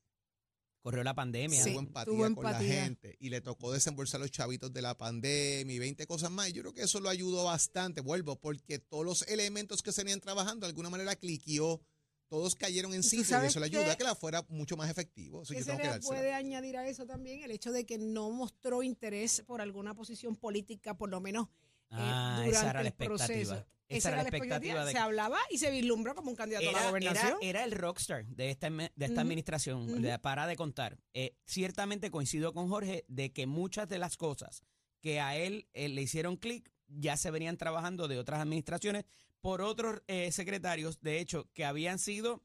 Corrió 0.82 1.04
la 1.04 1.14
pandemia. 1.14 1.64
Sí, 1.64 1.72
tuvo 1.72 1.80
empatía 1.80 2.14
tuvo 2.14 2.36
con 2.36 2.44
la 2.44 2.60
gente 2.60 3.18
y 3.20 3.30
le 3.30 3.42
tocó 3.42 3.74
desembolsar 3.74 4.22
los 4.22 4.32
chavitos 4.32 4.72
de 4.72 4.82
la 4.82 4.98
pandemia 4.98 5.76
y 5.76 5.80
20 5.80 6.08
cosas 6.08 6.32
más. 6.32 6.52
Yo 6.54 6.62
creo 6.62 6.74
que 6.74 6.84
eso 6.84 7.00
lo 7.00 7.10
ayudó 7.10 7.44
bastante, 7.44 8.02
vuelvo, 8.02 8.40
porque 8.40 8.80
todos 8.80 9.06
los 9.06 9.22
elementos 9.24 9.82
que 9.82 9.92
se 9.92 10.04
venían 10.04 10.22
trabajando 10.22 10.66
de 10.66 10.70
alguna 10.70 10.90
manera 10.90 11.16
cliqueó, 11.16 11.82
todos 12.30 12.56
cayeron 12.56 12.94
en 12.94 13.04
sí 13.04 13.18
y 13.18 13.22
eso 13.22 13.60
le 13.60 13.66
ayudó 13.66 13.90
a 13.90 13.96
que 13.96 14.04
la 14.04 14.16
fuera 14.16 14.46
mucho 14.50 14.78
más 14.78 14.90
efectivo. 14.90 15.44
Eso 15.44 15.54
¿Qué 15.54 15.60
yo 15.60 15.66
se 15.66 15.76
tengo 15.78 15.94
le 15.94 16.02
puede 16.02 16.34
añadir 16.34 16.78
a 16.78 16.88
eso 16.88 17.06
también? 17.06 17.42
El 17.42 17.52
hecho 17.52 17.72
de 17.72 17.86
que 17.86 17.98
no 17.98 18.32
mostró 18.32 18.84
interés 18.84 19.44
por 19.46 19.62
alguna 19.62 19.94
posición 19.94 20.36
política, 20.36 20.98
por 20.98 21.10
lo 21.10 21.22
menos 21.22 21.48
eh, 21.90 21.96
Ah, 21.96 22.44
durante 22.46 22.58
esa 22.58 22.70
era 22.70 22.82
la 22.82 22.90
el 22.90 22.94
proceso. 22.94 23.66
Esa 23.90 24.10
era 24.10 24.18
la 24.18 24.30
expectativa 24.30 24.86
de 24.86 24.92
Se 24.92 24.98
hablaba 24.98 25.38
y 25.50 25.58
se 25.60 25.72
vislumbró 25.72 26.14
como 26.16 26.30
un 26.30 26.36
candidato 26.36 26.68
a 26.70 26.72
la 26.74 26.88
gobernación. 26.90 27.28
era- 27.42 27.50
era 27.50 27.64
el 27.64 27.72
rockstar 27.72 28.26
de 28.28 28.50
esta, 28.50 28.70
de 28.70 28.92
esta 29.06 29.22
administración, 29.22 30.02
de- 30.02 30.20
para 30.20 30.46
de 30.48 30.56
contar. 30.56 30.98
Eh, 31.14 31.36
ciertamente 31.46 32.12
coincido 32.12 32.54
con 32.54 32.68
Jorge 32.70 33.06
de 33.08 33.32
que 33.32 33.46
muchas 33.48 33.88
de 33.88 33.98
las 34.00 34.18
cosas 34.18 34.62
que 35.02 35.20
a 35.22 35.38
él 35.38 35.68
eh, 35.74 35.88
le 35.90 36.02
hicieron 36.02 36.36
clic 36.38 36.70
ya 36.88 37.16
se 37.18 37.32
venían 37.32 37.58
trabajando 37.58 38.08
de 38.08 38.18
otras 38.18 38.40
administraciones 38.42 39.06
por 39.42 39.62
otros 39.62 40.02
eh, 40.08 40.32
secretarios, 40.32 41.00
de 41.02 41.20
hecho, 41.20 41.50
que 41.54 41.64
habían 41.66 42.00
sido 42.00 42.44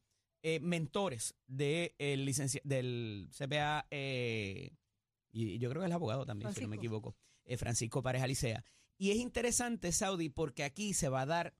mentores 0.61 1.35
de 1.47 1.95
del 2.65 3.29
CPA, 3.31 3.87
y 3.91 5.59
yo 5.59 5.71
creo 5.71 5.81
que 5.81 5.87
es 5.87 5.91
el 5.91 5.93
abogado 5.93 6.27
también, 6.27 6.53
si 6.53 6.61
no 6.63 6.69
me 6.69 6.77
equivoco, 6.77 7.17
Francisco 7.57 8.03
Pareja 8.03 8.27
Licea. 8.27 8.65
Y 9.03 9.11
es 9.11 9.17
interesante, 9.17 9.91
Saudi, 9.91 10.29
porque 10.29 10.63
aquí 10.63 10.95
se 10.95 11.09
va 11.09 11.23
a 11.23 11.27
dar 11.27 11.55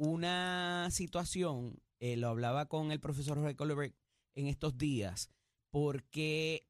una 0.00 0.88
situación, 0.90 1.80
eh, 2.00 2.16
lo 2.16 2.26
hablaba 2.26 2.66
con 2.66 2.90
el 2.90 2.98
profesor 2.98 3.38
Jorge 3.38 3.54
Colbert 3.54 3.94
en 4.34 4.48
estos 4.48 4.76
días, 4.78 5.30
porque 5.70 6.66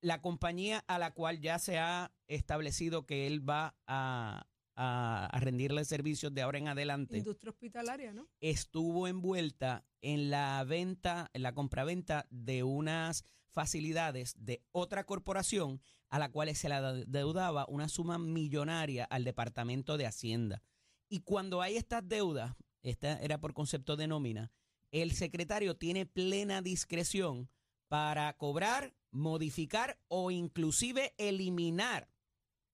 la 0.00 0.22
compañía 0.22 0.82
a 0.86 0.98
la 0.98 1.12
cual 1.12 1.40
ya 1.42 1.58
se 1.58 1.76
ha 1.78 2.14
establecido 2.28 3.04
que 3.04 3.26
él 3.26 3.46
va 3.46 3.76
a, 3.86 4.46
a- 4.74 5.26
a 5.26 5.40
rendirle 5.40 5.84
servicios 5.84 6.32
de 6.32 6.40
ahora 6.40 6.56
en 6.56 6.68
adelante, 6.68 7.18
Industria 7.18 7.50
hospitalaria, 7.50 8.14
¿no? 8.14 8.26
estuvo 8.40 9.06
envuelta 9.06 9.84
en 10.00 10.30
la 10.30 10.64
venta, 10.64 11.28
en 11.34 11.42
la 11.42 11.52
compraventa 11.52 12.26
de 12.30 12.62
unas 12.62 13.22
facilidades 13.50 14.34
de 14.38 14.62
otra 14.72 15.04
corporación 15.04 15.80
a 16.08 16.18
la 16.18 16.30
cual 16.30 16.54
se 16.54 16.68
le 16.68 17.04
deudaba 17.06 17.66
una 17.68 17.88
suma 17.88 18.18
millonaria 18.18 19.04
al 19.04 19.24
Departamento 19.24 19.96
de 19.96 20.06
Hacienda. 20.06 20.62
Y 21.08 21.20
cuando 21.20 21.62
hay 21.62 21.76
estas 21.76 22.06
deudas, 22.06 22.56
esta 22.82 23.20
era 23.20 23.40
por 23.40 23.54
concepto 23.54 23.96
de 23.96 24.06
nómina, 24.06 24.52
el 24.90 25.12
secretario 25.12 25.76
tiene 25.76 26.06
plena 26.06 26.62
discreción 26.62 27.50
para 27.88 28.32
cobrar, 28.36 28.94
modificar 29.10 29.98
o 30.08 30.30
inclusive 30.30 31.14
eliminar 31.18 32.10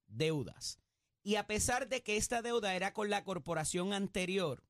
deudas. 0.07 0.79
Y 1.23 1.37
a 1.37 1.47
pesar 1.47 1.89
de 1.89 2.03
que 2.03 2.17
esta 2.17 2.43
deuda 2.43 2.75
era 2.75 2.93
con 2.93 3.11
la 3.11 3.25
corporación 3.25 3.93
anterior, 3.93 4.65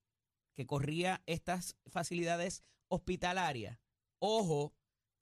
que 0.54 0.66
corría 0.66 1.22
estas 1.26 1.76
facilidades 1.86 2.62
hospitalarias. 2.88 3.78
Ojo, 4.18 4.72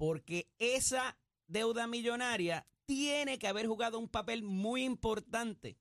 porque 0.02 0.50
esa 0.58 1.16
deuda 1.46 1.86
millonaria 1.86 2.66
tiene 2.86 3.38
que 3.38 3.46
haber 3.46 3.68
jugado 3.68 4.00
un 4.00 4.08
papel 4.08 4.42
muy 4.42 4.82
importante 4.82 5.78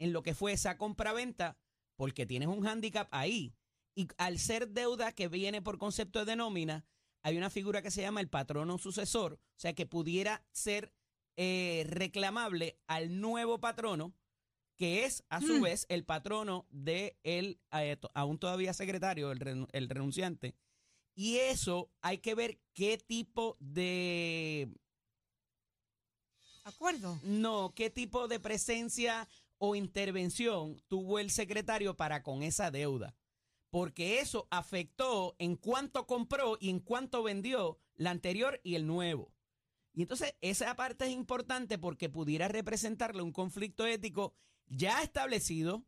en 0.00 0.12
lo 0.12 0.24
que 0.24 0.34
fue 0.34 0.50
esa 0.50 0.76
compraventa, 0.76 1.56
porque 1.94 2.26
tienes 2.26 2.48
un 2.48 2.62
hándicap 2.62 3.06
ahí. 3.12 3.54
Y 3.94 4.08
al 4.16 4.40
ser 4.40 4.70
deuda 4.70 5.12
que 5.12 5.28
viene 5.28 5.62
por 5.62 5.78
concepto 5.78 6.24
de 6.24 6.34
nómina, 6.34 6.84
hay 7.22 7.36
una 7.36 7.48
figura 7.48 7.80
que 7.80 7.92
se 7.92 8.02
llama 8.02 8.20
el 8.20 8.28
patrono 8.28 8.76
sucesor, 8.76 9.34
o 9.34 9.60
sea 9.60 9.72
que 9.72 9.86
pudiera 9.86 10.44
ser 10.50 10.92
eh, 11.36 11.84
reclamable 11.86 12.80
al 12.88 13.20
nuevo 13.20 13.60
patrono, 13.60 14.14
que 14.74 15.04
es 15.04 15.22
a 15.28 15.40
su 15.40 15.58
Mm. 15.58 15.62
vez 15.62 15.86
el 15.88 16.04
patrono 16.04 16.66
de 16.70 17.16
el 17.22 17.60
eh, 17.70 17.98
aún 18.14 18.38
todavía 18.38 18.74
secretario, 18.74 19.30
el, 19.30 19.68
el 19.70 19.88
renunciante. 19.88 20.56
Y 21.18 21.38
eso 21.38 21.90
hay 22.00 22.18
que 22.18 22.36
ver 22.36 22.60
qué 22.74 22.96
tipo 22.96 23.56
de 23.58 24.68
¿Acuerdo? 26.62 27.18
no, 27.24 27.72
qué 27.74 27.90
tipo 27.90 28.28
de 28.28 28.38
presencia 28.38 29.28
o 29.58 29.74
intervención 29.74 30.80
tuvo 30.86 31.18
el 31.18 31.32
secretario 31.32 31.96
para 31.96 32.22
con 32.22 32.44
esa 32.44 32.70
deuda. 32.70 33.16
Porque 33.68 34.20
eso 34.20 34.46
afectó 34.52 35.34
en 35.40 35.56
cuánto 35.56 36.06
compró 36.06 36.56
y 36.60 36.70
en 36.70 36.78
cuánto 36.78 37.24
vendió 37.24 37.80
la 37.96 38.10
anterior 38.12 38.60
y 38.62 38.76
el 38.76 38.86
nuevo. 38.86 39.34
Y 39.94 40.02
entonces 40.02 40.36
esa 40.40 40.76
parte 40.76 41.06
es 41.06 41.10
importante 41.10 41.78
porque 41.78 42.08
pudiera 42.08 42.46
representarle 42.46 43.22
un 43.22 43.32
conflicto 43.32 43.84
ético 43.86 44.36
ya 44.68 45.02
establecido 45.02 45.84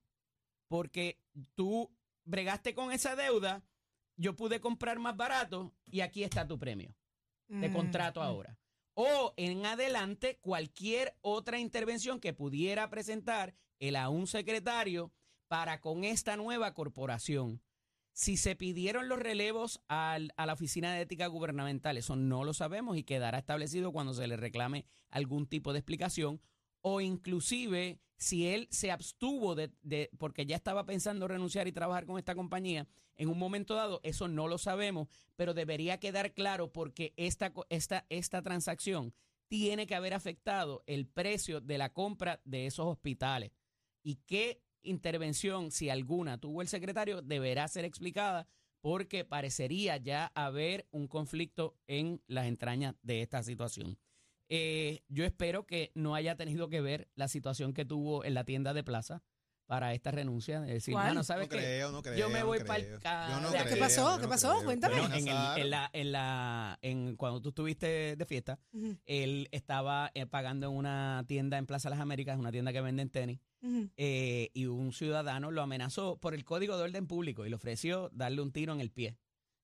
porque 0.66 1.22
tú 1.54 1.88
bregaste 2.24 2.74
con 2.74 2.90
esa 2.90 3.14
deuda, 3.14 3.62
yo 4.20 4.36
pude 4.36 4.60
comprar 4.60 4.98
más 4.98 5.16
barato 5.16 5.72
y 5.86 6.00
aquí 6.00 6.22
está 6.24 6.46
tu 6.46 6.58
premio 6.58 6.94
de 7.48 7.68
Mm, 7.68 7.72
contrato 7.72 8.20
mm. 8.20 8.22
ahora. 8.22 8.58
O 8.94 9.32
en 9.36 9.64
adelante 9.66 10.38
cualquier 10.40 11.16
otra 11.22 11.58
intervención 11.58 12.20
que 12.20 12.32
pudiera 12.32 12.90
presentar 12.90 13.54
el 13.78 13.96
aún 13.96 14.26
secretario 14.26 15.12
para 15.48 15.80
con 15.80 16.04
esta 16.04 16.36
nueva 16.36 16.74
corporación. 16.74 17.62
Si 18.12 18.36
se 18.36 18.56
pidieron 18.56 19.08
los 19.08 19.18
relevos 19.18 19.80
al- 19.88 20.32
a 20.36 20.44
la 20.44 20.52
Oficina 20.52 20.92
de 20.92 21.00
Ética 21.02 21.26
Gubernamental, 21.28 21.96
eso 21.96 22.14
no 22.16 22.44
lo 22.44 22.52
sabemos 22.52 22.96
y 22.98 23.04
quedará 23.04 23.38
establecido 23.38 23.90
cuando 23.92 24.12
se 24.14 24.26
le 24.26 24.36
reclame 24.36 24.84
algún 25.08 25.46
tipo 25.46 25.72
de 25.72 25.78
explicación. 25.78 26.40
O 26.82 27.00
inclusive 27.00 28.00
si 28.16 28.46
él 28.48 28.68
se 28.70 28.90
abstuvo 28.90 29.54
de, 29.54 29.70
de- 29.82 30.10
porque 30.18 30.44
ya 30.46 30.56
estaba 30.56 30.84
pensando 30.84 31.26
renunciar 31.26 31.66
y 31.68 31.72
trabajar 31.72 32.04
con 32.06 32.18
esta 32.18 32.34
compañía 32.34 32.86
en 33.16 33.28
un 33.28 33.38
momento 33.38 33.74
dado, 33.74 34.00
eso 34.02 34.28
no 34.28 34.48
lo 34.48 34.58
sabemos, 34.58 35.08
pero 35.36 35.54
debería 35.54 36.00
quedar 36.00 36.32
claro 36.32 36.72
porque 36.72 37.12
esta, 37.16 37.52
esta, 37.68 38.06
esta 38.08 38.42
transacción 38.42 39.14
tiene 39.48 39.86
que 39.86 39.94
haber 39.94 40.14
afectado 40.14 40.82
el 40.86 41.06
precio 41.06 41.60
de 41.60 41.76
la 41.76 41.92
compra 41.92 42.40
de 42.44 42.66
esos 42.66 42.86
hospitales. 42.86 43.50
Y 44.02 44.16
qué 44.26 44.62
intervención, 44.82 45.70
si 45.70 45.90
alguna, 45.90 46.38
tuvo 46.38 46.62
el 46.62 46.68
secretario, 46.68 47.20
deberá 47.20 47.68
ser 47.68 47.84
explicada 47.84 48.46
porque 48.80 49.24
parecería 49.24 49.96
ya 49.98 50.26
haber 50.34 50.86
un 50.90 51.06
conflicto 51.06 51.76
en 51.86 52.22
las 52.26 52.46
entrañas 52.46 52.94
de 53.02 53.22
esta 53.22 53.42
situación. 53.42 53.98
Eh, 54.52 55.02
yo 55.08 55.24
espero 55.24 55.64
que 55.64 55.92
no 55.94 56.14
haya 56.14 56.36
tenido 56.36 56.68
que 56.68 56.80
ver 56.80 57.08
la 57.14 57.28
situación 57.28 57.72
que 57.72 57.84
tuvo 57.84 58.24
en 58.24 58.34
la 58.34 58.44
tienda 58.44 58.74
de 58.74 58.82
plaza 58.84 59.22
para 59.66 59.94
esta 59.94 60.10
renuncia. 60.10 60.58
Es 60.66 60.72
decir, 60.72 60.94
¿Cuál? 60.94 61.06
mano, 61.06 61.22
¿sabes 61.22 61.46
no 61.46 61.50
qué? 61.50 61.58
creo, 61.58 61.92
no 61.92 62.02
creo. 62.02 62.16
Yo 62.18 62.28
me 62.28 62.40
no 62.40 62.46
voy 62.46 62.58
pa'l 62.64 62.82
Yo 62.82 63.40
no 63.40 63.50
creo, 63.50 63.64
¿Qué 63.66 63.76
pasó? 63.76 64.16
¿Qué 64.16 64.22
no 64.24 64.28
pasó? 64.28 64.50
creo. 64.54 64.64
Cuéntame. 64.64 64.98
Bueno, 64.98 65.14
en, 65.14 65.28
el- 65.28 65.70
la, 65.70 65.88
en 65.92 66.10
la, 66.10 66.78
en, 66.82 67.14
cuando 67.14 67.40
tú 67.40 67.50
estuviste 67.50 68.16
de 68.16 68.26
fiesta, 68.26 68.58
él 69.06 69.46
estaba 69.52 70.10
eh, 70.14 70.26
pagando 70.26 70.66
en 70.68 70.72
una 70.76 71.24
tienda 71.28 71.56
en 71.56 71.66
Plaza 71.66 71.88
Las 71.88 72.00
Américas, 72.00 72.36
una 72.36 72.50
tienda 72.50 72.72
que 72.72 72.80
venden 72.80 73.10
tenis, 73.10 73.38
eh, 73.96 74.50
y 74.54 74.66
un 74.66 74.92
ciudadano 74.92 75.52
lo 75.52 75.62
amenazó 75.62 76.16
por 76.18 76.34
el 76.34 76.44
código 76.44 76.76
de 76.76 76.82
orden 76.82 77.06
público 77.06 77.46
y 77.46 77.50
le 77.50 77.54
ofreció 77.54 78.10
darle 78.12 78.42
un 78.42 78.50
tiro 78.50 78.72
en 78.72 78.80
el 78.80 78.90
pie. 78.90 79.16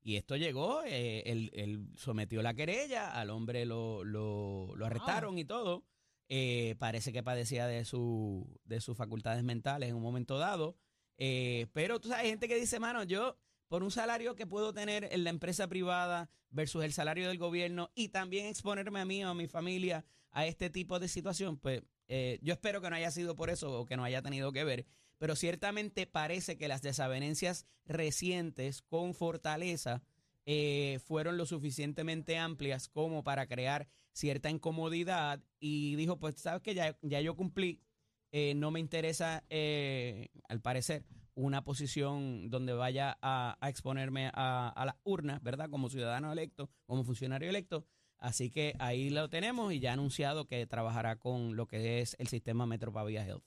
Y 0.06 0.14
esto 0.14 0.36
llegó, 0.36 0.84
eh, 0.84 1.24
él, 1.26 1.50
él 1.52 1.88
sometió 1.96 2.40
la 2.40 2.54
querella, 2.54 3.10
al 3.10 3.28
hombre 3.28 3.66
lo, 3.66 4.04
lo, 4.04 4.72
lo 4.76 4.86
arrestaron 4.86 5.36
y 5.36 5.44
todo. 5.44 5.84
Eh, 6.28 6.76
parece 6.78 7.12
que 7.12 7.24
padecía 7.24 7.66
de, 7.66 7.84
su, 7.84 8.60
de 8.62 8.80
sus 8.80 8.96
facultades 8.96 9.42
mentales 9.42 9.88
en 9.88 9.96
un 9.96 10.02
momento 10.02 10.38
dado. 10.38 10.76
Eh, 11.18 11.66
pero 11.72 11.98
tú 11.98 12.06
sabes, 12.06 12.22
hay 12.22 12.30
gente 12.30 12.46
que 12.46 12.54
dice, 12.54 12.78
mano, 12.78 13.02
yo 13.02 13.36
por 13.66 13.82
un 13.82 13.90
salario 13.90 14.36
que 14.36 14.46
puedo 14.46 14.72
tener 14.72 15.08
en 15.10 15.24
la 15.24 15.30
empresa 15.30 15.66
privada 15.66 16.30
versus 16.50 16.84
el 16.84 16.92
salario 16.92 17.26
del 17.26 17.38
gobierno 17.38 17.90
y 17.96 18.10
también 18.10 18.46
exponerme 18.46 19.00
a 19.00 19.04
mí 19.04 19.24
o 19.24 19.30
a 19.30 19.34
mi 19.34 19.48
familia 19.48 20.04
a 20.30 20.46
este 20.46 20.70
tipo 20.70 21.00
de 21.00 21.08
situación, 21.08 21.58
pues 21.58 21.82
eh, 22.06 22.38
yo 22.42 22.52
espero 22.52 22.80
que 22.80 22.90
no 22.90 22.94
haya 22.94 23.10
sido 23.10 23.34
por 23.34 23.50
eso 23.50 23.80
o 23.80 23.86
que 23.86 23.96
no 23.96 24.04
haya 24.04 24.22
tenido 24.22 24.52
que 24.52 24.62
ver, 24.62 24.86
pero 25.18 25.37
ciertamente 25.37 26.07
parece 26.07 26.57
que 26.57 26.68
las 26.68 26.83
desavenencias 26.83 27.66
recientes 27.87 28.83
con 28.83 29.14
Fortaleza 29.14 30.02
eh, 30.44 31.00
fueron 31.05 31.37
lo 31.37 31.46
suficientemente 31.46 32.38
amplias 32.38 32.88
como 32.88 33.24
para 33.24 33.46
crear 33.46 33.88
cierta 34.12 34.48
incomodidad 34.48 35.42
y 35.59 35.96
dijo, 35.96 36.18
pues 36.18 36.37
sabes 36.37 36.62
que 36.62 36.74
ya, 36.74 36.96
ya 37.02 37.20
yo 37.20 37.37
cumplí, 37.37 37.83
eh, 38.33 38.55
no 38.55 38.70
me 38.70 38.81
interesa, 38.81 39.44
eh, 39.50 40.29
al 40.48 40.61
parecer, 40.61 41.05
una 41.35 41.64
posición 41.64 42.48
donde 42.48 42.72
vaya 42.72 43.18
a, 43.20 43.59
exponerme 43.68 44.31
a, 44.33 44.83
las 44.87 44.96
urnas, 45.05 45.42
¿verdad? 45.42 45.68
Como 45.68 45.90
ciudadano 45.90 46.33
electo, 46.33 46.70
como 46.87 47.05
funcionario 47.05 47.50
electo. 47.50 47.87
Así 48.18 48.50
que 48.50 48.74
ahí 48.79 49.11
lo 49.11 49.29
tenemos 49.29 49.72
y 49.72 49.81
ya 49.81 49.90
ha 49.90 49.92
anunciado 49.92 50.46
que 50.46 50.66
trabajará 50.66 51.16
con 51.16 51.55
lo 51.55 51.66
que 51.66 52.00
es 52.00 52.16
el 52.18 52.29
sistema 52.29 52.64
Metro 52.64 52.92
Pavia 52.92 53.26
Health. 53.26 53.44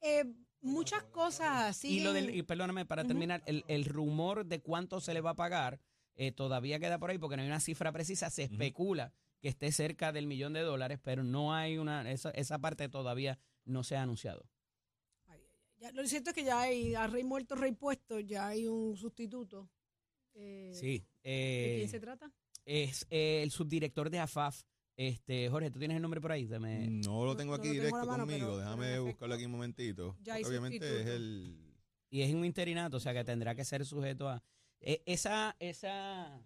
Eh, 0.00 0.24
muchas 0.60 1.02
cosas 1.04 1.62
así. 1.62 1.98
Y 1.98 2.00
lo 2.00 2.12
del, 2.12 2.34
y 2.34 2.42
perdóname, 2.42 2.86
para 2.86 3.04
terminar, 3.04 3.42
el, 3.46 3.64
el 3.68 3.84
rumor 3.84 4.46
de 4.46 4.60
cuánto 4.60 5.00
se 5.00 5.14
le 5.14 5.20
va 5.20 5.30
a 5.30 5.36
pagar 5.36 5.80
eh, 6.16 6.32
todavía 6.32 6.78
queda 6.78 6.98
por 6.98 7.10
ahí 7.10 7.18
porque 7.18 7.36
no 7.36 7.42
hay 7.42 7.48
una 7.48 7.60
cifra 7.60 7.92
precisa. 7.92 8.28
Se 8.28 8.42
especula 8.42 9.12
que 9.40 9.48
esté 9.48 9.72
cerca 9.72 10.12
del 10.12 10.26
millón 10.26 10.52
de 10.52 10.60
dólares, 10.60 10.98
pero 11.02 11.24
no 11.24 11.54
hay 11.54 11.78
una, 11.78 12.10
esa, 12.10 12.30
esa 12.32 12.58
parte 12.58 12.88
todavía 12.90 13.38
no 13.64 13.84
se 13.84 13.96
ha 13.96 14.02
anunciado. 14.02 14.46
Ya, 15.78 15.92
lo 15.92 16.06
cierto 16.06 16.30
es 16.30 16.36
que 16.36 16.44
ya 16.44 16.60
hay 16.60 16.94
a 16.94 17.06
rey 17.06 17.24
muerto, 17.24 17.54
rey 17.54 17.72
puesto, 17.72 18.20
ya 18.20 18.48
hay 18.48 18.66
un 18.66 18.96
sustituto. 18.98 19.70
Eh, 20.34 20.72
Sí. 20.74 21.06
¿De 21.22 21.74
quién 21.78 21.88
se 21.88 22.00
trata? 22.00 22.30
es 22.66 23.06
eh, 23.10 23.42
el 23.42 23.50
subdirector 23.50 24.10
de 24.10 24.18
AFAF. 24.20 24.62
Este, 25.02 25.48
Jorge, 25.48 25.70
¿tú 25.70 25.78
tienes 25.78 25.96
el 25.96 26.02
nombre 26.02 26.20
por 26.20 26.30
ahí? 26.30 26.44
Dame- 26.46 26.86
No 26.90 27.24
lo 27.24 27.34
tengo 27.34 27.56
no 27.56 27.62
aquí 27.62 27.68
lo 27.68 27.82
tengo 27.84 27.96
a 27.96 28.00
directo 28.00 28.06
mano, 28.10 28.26
conmigo. 28.26 28.46
pero- 28.48 28.58
Déjame 28.58 28.82
pero 28.86 28.96
en 29.02 29.08
buscarlo 29.08 29.34
aquí 29.34 29.44
un 29.46 29.52
momentito. 29.52 30.16
ya 30.20 30.34
hay 30.34 30.44
Obviamente 30.44 30.76
es 30.76 30.82
sustituto. 30.92 31.16
el. 31.16 31.74
Y 32.10 32.20
es 32.22 32.34
un 32.34 32.44
interinato, 32.44 32.98
o 32.98 33.00
sea 33.00 33.14
que 33.14 33.24
tendrá 33.24 33.54
que 33.54 33.64
ser 33.64 33.86
sujeto 33.86 34.28
a. 34.28 34.42
eh, 34.80 35.02
esa, 35.06 35.56
esa. 35.58 36.42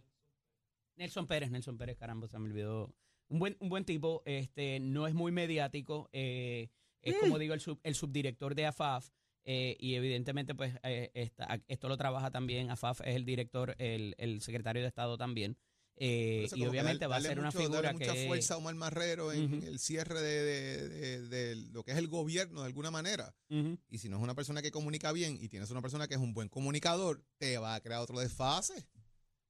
Nelson 0.96 1.26
Pérez, 1.26 1.50
Nelson 1.50 1.76
Pérez, 1.76 1.96
caramba, 1.96 2.28
se 2.28 2.38
me 2.38 2.44
olvidó. 2.48 2.94
Un 3.28 3.40
buen, 3.40 3.56
un 3.58 3.68
buen 3.70 3.84
tipo, 3.84 4.22
este, 4.24 4.78
no 4.78 5.08
es 5.08 5.14
muy 5.14 5.32
mediático, 5.32 6.08
eh, 6.12 6.68
es 7.02 7.16
como 7.18 7.38
digo, 7.40 7.54
el, 7.54 7.60
sub- 7.60 7.80
el 7.82 7.94
subdirector 7.96 8.54
de 8.54 8.66
AFAF. 8.66 9.10
eh, 9.46 9.76
y 9.80 9.94
evidentemente, 9.96 10.54
pues, 10.54 10.74
eh, 10.84 11.10
esta- 11.12 11.60
esto 11.68 11.88
lo 11.88 11.96
trabaja 11.98 12.30
también. 12.30 12.70
AFAF 12.70 13.00
es 13.02 13.14
el 13.16 13.24
director, 13.26 13.74
el, 13.78 14.14
el 14.16 14.40
secretario 14.40 14.80
de 14.80 14.88
Estado 14.88 15.18
también. 15.18 15.58
Eh, 15.96 16.48
y 16.52 16.60
que 16.62 16.68
obviamente 16.68 17.06
va 17.06 17.16
a 17.16 17.20
ser 17.20 17.38
una 17.38 17.48
mucho- 17.48 17.58
figura 17.60 17.82
darle 17.82 18.00
mucha 18.00 18.14
que. 18.14 18.26
fuerza 18.26 18.54
a 18.54 18.56
Omar 18.56 18.74
Marrero 18.74 19.32
en 19.32 19.62
el 19.62 19.78
cierre 19.78 20.20
de, 20.20 20.42
de- 20.42 20.88
de- 20.88 21.28
de 21.28 21.56
lo 21.72 21.84
que 21.84 21.92
es 21.92 21.98
el 21.98 22.08
gobierno 22.08 22.60
de 22.62 22.66
alguna 22.66 22.90
manera. 22.90 23.34
Y 23.48 23.98
si 23.98 24.08
no 24.08 24.16
es 24.16 24.22
una 24.22 24.34
persona 24.34 24.60
que 24.62 24.70
comunica 24.70 25.12
bien 25.12 25.36
y 25.40 25.48
tienes 25.48 25.70
una 25.70 25.82
persona 25.82 26.08
que 26.08 26.14
es 26.14 26.20
un 26.20 26.34
buen 26.34 26.48
comunicador, 26.48 27.24
te 27.38 27.58
va 27.58 27.74
a 27.76 27.80
crear 27.80 28.00
otro 28.00 28.18
desfase. 28.18 28.86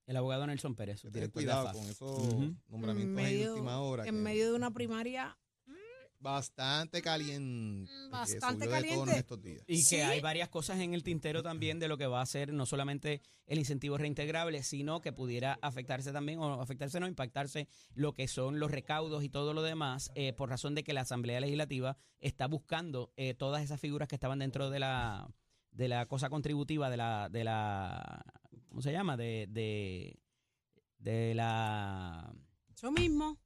El 0.07 0.16
abogado 0.18 0.46
Nelson 0.46 0.74
Pérez, 0.74 1.00
de 1.02 1.30
cuidado 1.30 1.72
con 1.72 1.87
esos 1.88 2.18
Ujú. 2.18 2.54
nombramientos 2.68 3.18
En 3.18 3.24
ahí 3.24 3.33
de 3.33 3.38
medio- 3.38 3.52
última 3.54 3.80
hora. 3.80 4.02
En 4.07 4.14
que 4.14 4.20
medio 4.20 4.50
de 4.50 4.57
una 4.57 4.70
primaria. 4.70 5.38
Bastante 6.24 7.02
caliente. 7.02 7.92
que 7.92 8.08
Bastante 8.10 8.64
en 8.64 8.70
caliente. 8.70 9.18
estos 9.18 9.42
días. 9.42 9.62
Y 9.66 9.82
Sí. 9.82 9.96
que 9.96 10.02
hay 10.04 10.20
varias 10.20 10.48
cosas 10.48 10.80
en 10.80 10.94
el 10.94 11.02
tintero 11.02 11.42
también 11.42 11.78
de 11.78 11.87
lo 11.87 11.98
que 11.98 12.06
va 12.06 12.20
a 12.22 12.26
ser 12.26 12.52
no 12.52 12.64
solamente 12.66 13.20
el 13.46 13.58
incentivo 13.58 13.98
reintegrable, 13.98 14.62
sino 14.62 15.00
que 15.02 15.12
pudiera 15.12 15.58
afectarse 15.60 16.12
también, 16.12 16.38
o 16.38 16.60
afectarse 16.62 16.98
no, 16.98 17.06
impactarse 17.06 17.68
lo 17.94 18.14
que 18.14 18.26
son 18.26 18.58
los 18.58 18.70
recaudos 18.70 19.22
y 19.22 19.28
todo 19.28 19.52
lo 19.52 19.62
demás, 19.62 20.10
eh, 20.14 20.32
por 20.32 20.48
razón 20.48 20.74
de 20.74 20.82
que 20.82 20.94
la 20.94 21.02
Asamblea 21.02 21.40
Legislativa 21.40 21.96
está 22.20 22.46
buscando 22.46 23.12
eh, 23.16 23.34
todas 23.34 23.62
esas 23.62 23.78
figuras 23.80 24.08
que 24.08 24.14
estaban 24.16 24.38
dentro 24.38 24.70
de 24.70 24.78
la 24.80 25.28
de 25.72 25.88
la 25.88 26.06
cosa 26.06 26.30
contributiva, 26.30 26.88
de 26.88 26.96
la, 26.96 27.28
de 27.30 27.42
la 27.44 28.22
¿cómo 28.68 28.80
se 28.80 28.92
llama? 28.92 29.16
De, 29.16 29.46
de, 29.50 30.18
de 30.98 31.34
la 31.34 32.32
Eso 32.72 32.90
mismo. 32.92 33.38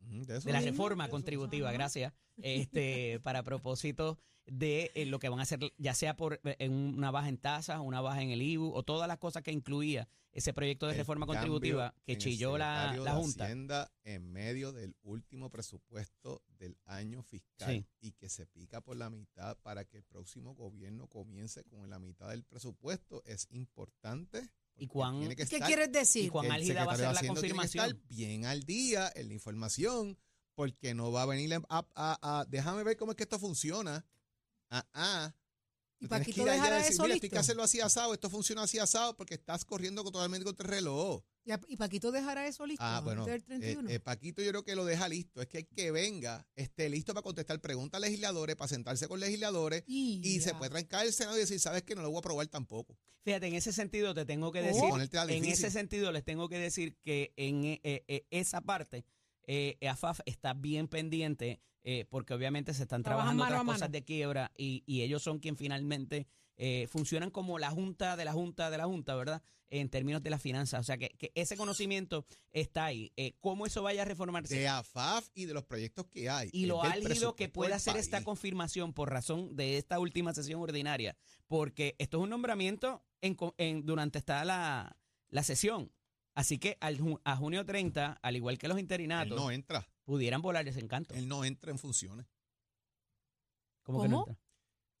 Ujú, 0.00 0.24
de 0.24 0.36
eso 0.38 0.46
de 0.46 0.52
la 0.52 0.60
reforma 0.60 1.08
contributiva, 1.08 1.72
gracias, 1.72 2.12
este, 2.38 3.20
para 3.22 3.42
propósito 3.42 4.18
de 4.46 4.90
eh, 4.94 5.06
lo 5.06 5.18
que 5.18 5.28
van 5.28 5.38
a 5.38 5.42
hacer, 5.42 5.60
ya 5.78 5.94
sea 5.94 6.16
por 6.16 6.40
eh, 6.44 6.56
en 6.58 6.72
una 6.72 7.10
baja 7.10 7.28
en 7.28 7.38
tasas, 7.38 7.80
una 7.80 8.00
baja 8.00 8.22
en 8.22 8.30
el 8.30 8.42
IBU 8.42 8.72
o 8.74 8.82
todas 8.82 9.06
las 9.06 9.18
cosas 9.18 9.42
que 9.42 9.52
incluía 9.52 10.08
ese 10.32 10.52
proyecto 10.52 10.86
de 10.86 10.92
El 10.92 10.98
reforma 10.98 11.26
contributiva 11.26 11.94
que 12.04 12.16
chilló 12.16 12.56
la, 12.56 12.94
la 12.96 13.14
de 13.14 13.20
Junta. 13.20 13.44
Hacienda 13.44 13.92
en 14.04 14.32
medio 14.32 14.72
del 14.72 14.96
último 15.02 15.50
presupuesto 15.50 16.42
del 16.58 16.78
año 16.84 17.22
fiscal 17.22 17.70
Sí. 17.70 17.86
y 18.00 18.12
que 18.12 18.28
se 18.28 18.46
pica 18.46 18.80
por 18.80 18.96
la 18.96 19.10
mitad 19.10 19.58
para 19.58 19.84
que 19.84 19.98
el 19.98 20.04
próximo 20.04 20.54
gobierno 20.54 21.08
comience 21.08 21.64
con 21.64 21.88
la 21.90 21.98
mitad 21.98 22.28
del 22.28 22.44
presupuesto 22.44 23.22
es 23.26 23.48
importante. 23.50 24.50
¿Y 24.80 24.86
cuán- 24.88 25.18
tiene 25.20 25.36
que 25.36 25.46
¿Qué 25.46 25.56
estar- 25.56 25.66
quieres 25.68 25.92
decir? 25.92 26.24
y 26.24 26.28
cuán 26.30 26.46
el 26.46 26.52
álgida 26.52 26.84
va 26.86 26.92
a 26.92 26.96
ser 26.96 27.04
la 27.04 27.10
Hacienda 27.12 27.40
tiene 27.40 27.48
que 27.48 27.54
confirmación? 27.58 27.84
estar 27.84 28.08
bien 28.08 28.44
al 28.46 28.62
día 28.64 29.12
en 29.14 29.28
la 29.28 29.34
información 29.34 30.18
porque 30.54 30.94
no 30.94 31.12
va 31.12 31.22
a 31.22 31.26
venir 31.26 31.54
a, 31.54 31.62
a- 31.68 31.86
a- 31.94 32.44
déjame 32.48 32.82
ver 32.82 32.96
cómo 32.96 33.12
es 33.12 33.16
que 33.16 33.22
esto 33.24 33.38
funciona. 33.38 34.04
Ah, 34.70 34.86
ah. 34.94 35.34
¿Y 36.00 36.08
tienes 36.08 36.26
que 36.28 36.32
decir, 36.32 36.48
eso 36.48 36.62
mira, 36.62 36.78
esto 36.88 37.02
hay 37.04 37.20
que 37.20 37.26
listo? 37.26 37.38
hacerlo 37.38 37.62
así 37.62 37.80
asado, 37.80 38.14
esto 38.14 38.30
funciona 38.30 38.62
así 38.62 38.78
asado 38.78 39.16
porque 39.16 39.34
estás 39.34 39.64
corriendo 39.66 40.02
con- 40.02 40.12
totalmente 40.12 40.44
contra 40.44 40.64
el 40.66 40.70
reloj. 40.72 41.22
¿Y 41.44 41.52
a- 41.52 41.60
¿Y 41.68 41.76
Paquito 41.76 42.10
dejará 42.10 42.46
eso 42.46 42.64
listo? 42.66 42.82
Ah, 42.84 43.00
bueno, 43.04 43.24
del 43.26 43.40
eh, 43.40 43.44
31? 43.44 43.88
eh, 43.90 44.00
Paquito 44.00 44.40
yo 44.42 44.50
creo 44.50 44.64
que 44.64 44.74
lo 44.76 44.84
deja 44.84 45.08
listo. 45.08 45.40
Es 45.42 45.48
que 45.48 45.58
hay 45.58 45.64
que 45.64 45.90
venga, 45.90 46.46
esté 46.56 46.88
listo 46.88 47.12
para 47.12 47.22
contestar 47.22 47.60
preguntas 47.60 47.98
a 47.98 48.00
legisladores, 48.00 48.56
para 48.56 48.68
sentarse 48.68 49.08
con 49.08 49.20
legisladores 49.20 49.84
y 49.86 50.40
se 50.40 50.54
puede 50.54 50.70
trancar 50.70 51.04
el 51.06 51.12
Senado 51.12 51.36
y 51.36 51.40
decir, 51.40 51.60
¿sabes 51.60 51.82
que 51.82 51.94
No 51.94 52.02
lo 52.02 52.08
voy 52.08 52.16
a 52.16 52.20
aprobar 52.20 52.46
tampoco. 52.46 52.96
Fíjate, 53.22 53.48
en 53.48 53.54
ese 53.54 53.72
sentido 53.72 54.14
te 54.14 54.24
tengo 54.24 54.50
que 54.52 54.60
Oh. 54.60 54.64
decir, 54.64 54.88
Ponértela 54.88 55.30
en 55.30 55.44
ese 55.44 55.70
sentido 55.70 56.10
les 56.12 56.24
tengo 56.24 56.48
que 56.48 56.58
decir 56.58 56.96
que 57.02 57.32
en 57.36 57.64
eh, 57.64 57.80
eh, 57.84 58.24
esa 58.30 58.62
parte 58.62 59.04
eh, 59.46 59.76
AFAF 59.86 60.20
está 60.26 60.54
bien 60.54 60.88
pendiente 60.88 61.60
eh, 61.84 62.04
porque 62.08 62.34
obviamente 62.34 62.74
se 62.74 62.82
están 62.82 63.02
Trabajan 63.02 63.36
trabajando 63.36 63.42
otras 63.44 63.74
cosas 63.76 63.92
de 63.92 64.04
quiebra 64.04 64.52
y, 64.56 64.82
y 64.86 65.02
ellos 65.02 65.22
son 65.22 65.38
quien 65.38 65.56
finalmente 65.56 66.26
eh, 66.56 66.86
funcionan 66.90 67.30
como 67.30 67.58
la 67.58 67.70
junta 67.70 68.16
de 68.16 68.24
la 68.26 68.32
junta 68.32 68.70
de 68.70 68.76
la 68.78 68.84
junta, 68.84 69.14
¿verdad? 69.14 69.42
En 69.70 69.88
términos 69.88 70.22
de 70.22 70.28
las 70.30 70.42
finanzas. 70.42 70.80
O 70.80 70.82
sea 70.82 70.98
que, 70.98 71.08
que 71.10 71.30
ese 71.34 71.56
conocimiento 71.56 72.26
está 72.52 72.84
ahí. 72.86 73.12
Eh, 73.16 73.32
¿Cómo 73.40 73.64
eso 73.66 73.82
vaya 73.82 74.02
a 74.02 74.04
reformarse? 74.04 74.54
De 74.58 74.68
AFAF 74.68 75.28
y 75.32 75.46
de 75.46 75.54
los 75.54 75.64
proyectos 75.64 76.06
que 76.08 76.28
hay. 76.28 76.50
Y 76.52 76.66
lo 76.66 76.82
álgido 76.82 77.34
que 77.36 77.48
del 77.48 77.72
hacer 77.72 77.96
esta 77.96 78.18
confirmación 78.24 78.92
por 78.92 79.10
razón 79.10 79.56
de 79.56 79.78
esta 79.78 79.98
última 80.00 80.34
sesión 80.34 80.60
ordinaria, 80.60 81.16
porque 81.46 81.94
esto 81.98 82.18
es 82.18 82.24
un 82.24 82.30
nombramiento 82.30 83.02
en, 83.22 83.36
en- 83.56 83.86
durante 83.86 84.18
esta 84.18 84.44
la, 84.44 84.96
la 85.30 85.42
sesión. 85.44 85.90
Así 86.34 86.58
que 86.58 86.76
al 86.80 86.98
a 87.24 87.36
junio 87.36 87.64
30, 87.64 88.18
al 88.22 88.36
igual 88.36 88.58
que 88.58 88.68
los 88.68 88.76
Él 88.76 88.82
interinatos, 88.82 89.36
no 89.40 89.50
entra. 89.50 89.86
Pudieran 90.10 90.42
volar 90.42 90.66
ese 90.66 90.80
encanto. 90.80 91.14
Él 91.14 91.28
no 91.28 91.44
entra 91.44 91.70
en 91.70 91.78
funciones. 91.78 92.26
¿Cómo, 93.84 94.02
que 94.02 94.08
no 94.08 94.18
entra? 94.26 94.36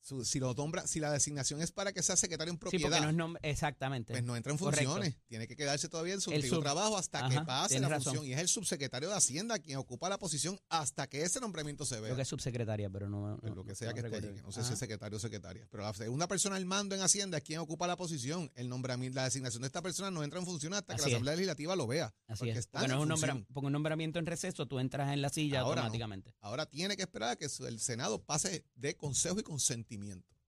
Si 0.02 0.40
lo 0.40 0.54
nombra, 0.54 0.86
si 0.86 0.98
la 0.98 1.12
designación 1.12 1.60
es 1.60 1.70
para 1.72 1.92
que 1.92 2.02
sea 2.02 2.16
secretario 2.16 2.50
en 2.52 2.56
Sí, 2.56 2.60
propiedad, 2.60 3.00
no 3.02 3.10
es 3.10 3.14
nombre. 3.14 3.40
Exactamente. 3.48 4.12
pues 4.14 4.24
no 4.24 4.34
entra 4.34 4.50
en 4.52 4.58
Correcto. 4.58 4.90
funciones. 4.90 5.16
Tiene 5.28 5.46
que 5.46 5.54
quedarse 5.56 5.88
todavía 5.88 6.14
en 6.14 6.20
su 6.20 6.30
sub- 6.42 6.62
trabajo 6.62 6.96
hasta 6.96 7.28
que 7.28 7.40
pase 7.42 7.78
la 7.78 7.88
razón. 7.88 8.14
función. 8.14 8.26
Y 8.26 8.32
es 8.32 8.40
el 8.40 8.48
subsecretario 8.48 9.08
de 9.10 9.14
Hacienda 9.14 9.58
quien 9.58 9.76
ocupa 9.78 10.08
la 10.08 10.18
posición 10.18 10.58
hasta 10.68 11.06
que 11.06 11.22
ese 11.22 11.38
nombramiento 11.40 11.84
se 11.84 11.96
vea. 11.96 12.04
Creo 12.04 12.16
que 12.16 12.22
es 12.22 12.28
subsecretaria, 12.28 12.88
pero 12.90 13.08
no. 13.08 13.36
Pues 13.40 13.50
no- 13.50 13.56
lo 13.56 13.62
que 13.64 13.70
no- 13.70 13.74
sea 13.76 13.88
no 13.90 13.94
que 13.94 14.00
esté 14.00 14.16
allí, 14.16 14.34
que 14.36 14.42
no 14.42 14.50
sé 14.52 14.64
si 14.64 14.72
es 14.72 14.78
secretario 14.78 15.16
o 15.16 15.20
secretaria. 15.20 15.68
Pero 15.70 15.82
la 15.84 15.92
segunda 15.94 16.26
persona 16.26 16.56
al 16.56 16.64
mando 16.66 16.94
en 16.94 17.02
Hacienda 17.02 17.38
es 17.38 17.44
quien 17.44 17.58
ocupa 17.60 17.86
la 17.86 17.96
posición. 17.96 18.50
El 18.54 18.68
nombramiento, 18.68 19.16
la 19.16 19.24
designación 19.24 19.62
de 19.62 19.66
esta 19.66 19.82
persona 19.82 20.10
no 20.10 20.24
entra 20.24 20.40
en 20.40 20.46
función 20.46 20.72
hasta 20.74 20.94
que 20.96 21.02
la 21.02 21.08
es. 21.08 21.12
Asamblea 21.14 21.34
Legislativa 21.36 21.76
lo 21.76 21.86
vea. 21.86 22.06
Así 22.26 22.38
porque 22.38 22.52
es. 22.52 22.58
está 22.58 22.80
Porque, 22.80 22.88
no 22.88 22.94
es 22.94 22.96
en 22.96 23.02
un 23.02 23.08
nombra- 23.20 23.46
porque 23.52 23.66
un 23.66 23.72
nombramiento 23.72 24.18
en 24.18 24.26
receso, 24.26 24.66
tú 24.66 24.78
entras 24.80 25.12
en 25.12 25.20
la 25.22 25.28
silla 25.28 25.60
Ahora 25.60 25.82
no. 25.82 25.86
automáticamente. 25.86 26.34
Ahora 26.40 26.66
tiene 26.66 26.96
que 26.96 27.02
esperar 27.02 27.30
a 27.30 27.36
que 27.36 27.44
el 27.44 27.78
Senado 27.80 28.22
pase 28.22 28.64
de 28.74 28.96
consejo 28.96 29.38
y 29.38 29.42
consentimiento. 29.42 29.89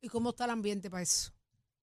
¿Y 0.01 0.09
cómo 0.09 0.31
está 0.31 0.45
el 0.45 0.51
ambiente 0.51 0.91
para 0.91 1.03
eso? 1.03 1.33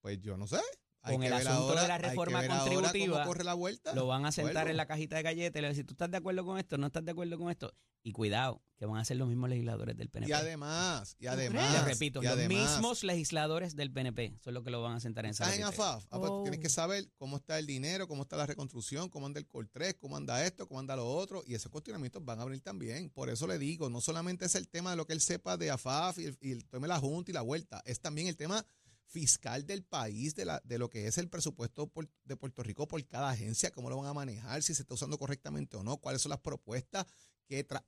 Pues 0.00 0.20
yo 0.20 0.36
no 0.36 0.46
sé. 0.46 0.60
Con 1.02 1.22
el 1.22 1.32
asunto 1.32 1.50
ahora- 1.52 1.82
de 1.82 1.88
la 1.88 1.98
reforma 1.98 2.46
contributiva, 2.46 3.14
cómo 3.18 3.26
corre 3.26 3.44
la 3.44 3.54
vuelta. 3.54 3.94
Lo 3.94 4.06
van 4.06 4.26
a 4.26 4.32
sentar 4.32 4.54
Vuelvo. 4.54 4.70
en 4.70 4.76
la 4.76 4.86
cajita 4.86 5.16
de 5.16 5.22
galletas 5.22 5.58
y 5.58 5.62
le 5.62 5.68
van 5.68 5.70
a 5.70 5.74
decir, 5.74 5.86
¿tú 5.86 5.94
estás 5.94 6.10
de 6.10 6.16
acuerdo 6.18 6.44
con 6.44 6.58
esto? 6.58 6.76
¿No 6.78 6.86
estás 6.88 7.04
de 7.04 7.12
acuerdo 7.12 7.38
con 7.38 7.50
esto? 7.50 7.72
Y 8.02 8.12
cuidado, 8.12 8.62
que 8.78 8.86
van 8.86 8.96
a 8.98 9.04
ser 9.04 9.18
los 9.18 9.28
mismos 9.28 9.50
legisladores 9.50 9.94
del 9.94 10.08
PNP. 10.08 10.30
Y 10.30 10.32
además, 10.32 11.16
y 11.18 11.26
además. 11.26 11.70
Les 11.72 11.84
repito, 11.84 12.22
y 12.22 12.24
los 12.24 12.32
además, 12.32 12.72
mismos 12.72 13.04
legisladores 13.04 13.76
del 13.76 13.92
PNP 13.92 14.38
son 14.42 14.54
los 14.54 14.64
que 14.64 14.70
lo 14.70 14.80
van 14.82 14.94
a 14.96 15.00
sentar 15.00 15.26
en 15.26 15.32
esa 15.32 15.54
en. 15.54 15.64
AFAF. 15.64 16.04
Ah, 16.10 16.18
pues 16.18 16.30
Oh. 16.32 16.42
Tienes 16.42 16.60
que 16.60 16.70
saber 16.70 17.10
cómo 17.18 17.36
está 17.36 17.58
el 17.58 17.66
dinero, 17.66 18.08
cómo 18.08 18.22
está 18.22 18.36
la 18.38 18.46
reconstrucción, 18.46 19.10
cómo 19.10 19.26
anda 19.26 19.38
el 19.38 19.46
Coltrés, 19.46 19.96
cómo 20.00 20.16
anda 20.16 20.44
esto, 20.46 20.66
cómo 20.66 20.80
anda 20.80 20.96
lo 20.96 21.06
otro. 21.06 21.42
Y 21.46 21.54
esos 21.54 21.70
cuestionamientos 21.70 22.24
van 22.24 22.40
a 22.40 22.44
venir 22.46 22.62
también. 22.62 23.10
Por 23.10 23.28
eso 23.28 23.46
le 23.46 23.58
digo, 23.58 23.90
no 23.90 24.00
solamente 24.00 24.46
es 24.46 24.54
el 24.54 24.68
tema 24.68 24.90
de 24.92 24.96
lo 24.96 25.06
que 25.06 25.12
él 25.12 25.20
sepa 25.20 25.58
de 25.58 25.70
AFAF 25.70 26.18
y 26.18 26.24
el, 26.24 26.38
y 26.40 26.52
el 26.52 26.64
tome 26.66 26.88
la 26.88 26.98
junta 26.98 27.30
y 27.30 27.34
la 27.34 27.42
vuelta, 27.42 27.82
es 27.84 28.00
también 28.00 28.28
el 28.28 28.36
tema 28.36 28.64
fiscal 29.10 29.66
del 29.66 29.82
país, 29.82 30.34
de, 30.36 30.44
la, 30.44 30.60
de 30.64 30.78
lo 30.78 30.88
que 30.88 31.06
es 31.08 31.18
el 31.18 31.28
presupuesto 31.28 31.88
por- 31.88 32.08
de 32.24 32.36
Puerto 32.36 32.62
Rico 32.62 32.86
por 32.86 33.04
cada 33.06 33.30
agencia, 33.30 33.70
cómo 33.72 33.90
lo 33.90 33.96
van 33.98 34.06
a 34.06 34.14
manejar, 34.14 34.62
si 34.62 34.72
se 34.74 34.82
está 34.82 34.94
usando 34.94 35.18
correctamente 35.18 35.76
o 35.76 35.82
no, 35.82 35.96
cuáles 35.98 36.22
son 36.22 36.30
las 36.30 36.38
propuestas 36.40 37.06
que 37.46 37.64
tra 37.64 37.84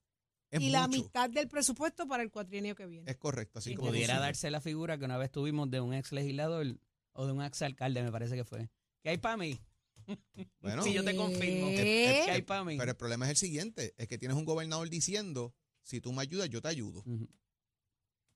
es 0.50 0.60
y 0.60 0.68
la 0.70 0.86
mitad 0.88 1.30
del 1.30 1.48
presupuesto 1.48 2.06
para 2.06 2.22
el 2.22 2.30
cuatrienio 2.30 2.74
que 2.74 2.86
viene. 2.86 3.10
Es 3.10 3.16
correcto. 3.16 3.60
Así 3.60 3.70
Y 3.72 3.74
como 3.74 3.88
Pudiera 3.90 4.18
darse 4.18 4.50
la 4.50 4.60
figura 4.60 4.98
que 4.98 5.04
una 5.04 5.16
vez 5.16 5.30
tuvimos 5.30 5.70
de 5.70 5.80
un 5.80 5.94
ex 5.94 6.12
legislador 6.12 6.66
o 7.12 7.26
de 7.26 7.32
un 7.32 7.42
ex 7.42 7.62
alcalde, 7.62 8.02
me 8.02 8.10
parece 8.12 8.34
que 8.34 8.44
fue. 8.44 8.68
¿Qué 9.02 9.10
hay 9.10 9.18
para 9.18 9.36
mí? 9.36 9.58
Bueno, 10.60 10.82
Si 10.82 10.92
yo 10.92 11.04
te 11.04 11.14
confirmo 11.16 11.68
¿Qué? 11.70 12.22
que 12.24 12.30
hay 12.32 12.42
para 12.42 12.64
mí. 12.64 12.76
pero 12.76 12.90
el 12.90 12.96
problema 12.96 13.24
es 13.26 13.30
el 13.30 13.36
siguiente, 13.36 13.94
es 13.96 14.08
que 14.08 14.18
tienes 14.18 14.36
un 14.36 14.44
gobernador 14.44 14.90
diciendo, 14.90 15.54
si 15.82 16.00
tú 16.00 16.12
me 16.12 16.22
ayudas, 16.22 16.48
yo 16.50 16.60
te 16.60 16.68
ayudo. 16.68 17.04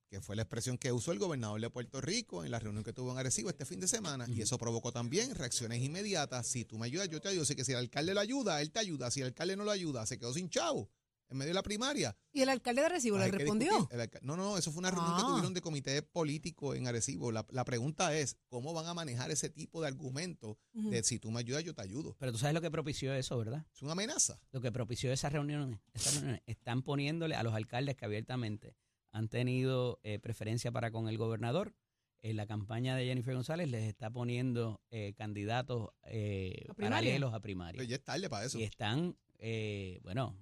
Que 0.08 0.20
fue 0.20 0.36
la 0.36 0.42
expresión 0.42 0.78
que 0.78 0.92
usó 0.92 1.12
el 1.12 1.18
gobernador 1.18 1.60
de 1.60 1.70
Puerto 1.70 2.00
Rico 2.00 2.44
en 2.44 2.50
la 2.50 2.58
reunión 2.58 2.84
que 2.84 2.92
tuvo 2.92 3.12
en 3.12 3.18
Arecibo 3.18 3.48
este 3.50 3.64
fin 3.64 3.80
de 3.80 3.88
semana. 3.88 4.26
Y 4.28 4.40
eso 4.42 4.56
provocó 4.58 4.92
también 4.92 5.34
reacciones 5.34 5.82
inmediatas. 5.82 6.46
Si 6.46 6.64
tú 6.64 6.78
me 6.78 6.86
ayudas, 6.86 7.08
yo 7.08 7.20
te 7.20 7.28
ayudo. 7.28 7.42
Así 7.42 7.56
que 7.56 7.64
si 7.64 7.72
el 7.72 7.78
alcalde 7.78 8.14
lo 8.14 8.20
ayuda, 8.20 8.60
él 8.62 8.70
te 8.70 8.78
ayuda. 8.78 9.10
Si 9.10 9.20
el 9.20 9.26
alcalde 9.28 9.56
no 9.56 9.64
lo 9.64 9.70
ayuda, 9.72 10.06
se 10.06 10.18
quedó 10.18 10.32
sin 10.32 10.48
chavo 10.48 10.90
en 11.28 11.38
medio 11.38 11.50
de 11.50 11.54
la 11.54 11.62
primaria. 11.64 12.16
Y 12.32 12.42
el 12.42 12.48
alcalde 12.48 12.82
de 12.82 12.88
Recibo 12.88 13.18
le 13.18 13.28
respondió. 13.28 13.88
no, 14.22 14.36
no, 14.36 14.56
eso 14.58 14.70
fue 14.70 14.78
una 14.78 14.92
reunión 14.92 15.16
que 15.16 15.22
Ah. 15.24 15.26
tuvieron 15.28 15.54
de 15.54 15.60
comité 15.60 16.00
político 16.02 16.76
en 16.76 16.86
Arecibo. 16.86 17.32
La, 17.32 17.44
la 17.50 17.64
pregunta 17.64 18.16
es, 18.16 18.36
¿cómo 18.48 18.72
van 18.72 18.86
a 18.86 18.94
manejar 18.94 19.32
ese 19.32 19.48
tipo 19.50 19.80
de 19.80 19.88
argumento 19.88 20.56
de 20.72 21.02
si 21.02 21.18
tú 21.18 21.32
me 21.32 21.40
ayudas, 21.40 21.64
yo 21.64 21.74
te 21.74 21.82
ayudo? 21.82 22.14
Pero 22.20 22.30
tú 22.30 22.38
sabes 22.38 22.54
lo 22.54 22.60
que 22.60 22.70
propició 22.70 23.12
eso, 23.12 23.36
¿verdad? 23.38 23.66
Es 23.74 23.82
una 23.82 23.92
amenaza. 23.92 24.38
Lo 24.52 24.60
que 24.60 24.70
propició 24.70 25.12
esas 25.12 25.32
reuniones, 25.32 25.80
esas 25.94 26.14
reuniones 26.14 26.42
están 26.46 26.82
poniéndole 26.82 27.34
a 27.34 27.42
los 27.42 27.54
alcaldes 27.54 27.96
que 27.96 28.04
abiertamente 28.04 28.76
han 29.16 29.28
tenido 29.28 29.98
eh, 30.02 30.18
preferencia 30.18 30.70
para 30.70 30.90
con 30.90 31.08
el 31.08 31.16
gobernador. 31.16 31.74
En 32.22 32.36
la 32.36 32.46
campaña 32.46 32.96
de 32.96 33.04
Jennifer 33.06 33.34
González 33.34 33.68
les 33.70 33.84
está 33.84 34.10
poniendo 34.10 34.80
eh, 34.90 35.14
candidatos 35.16 35.90
eh, 36.04 36.66
¿A 36.68 36.74
paralelos 36.74 37.30
a 37.30 37.36
Pero 37.36 37.42
primaria. 37.42 37.84
ya 37.84 37.96
es 37.96 38.04
tarde 38.04 38.28
para 38.28 38.46
eso. 38.46 38.58
Y 38.58 38.64
están, 38.64 39.16
eh, 39.38 40.00
bueno, 40.02 40.36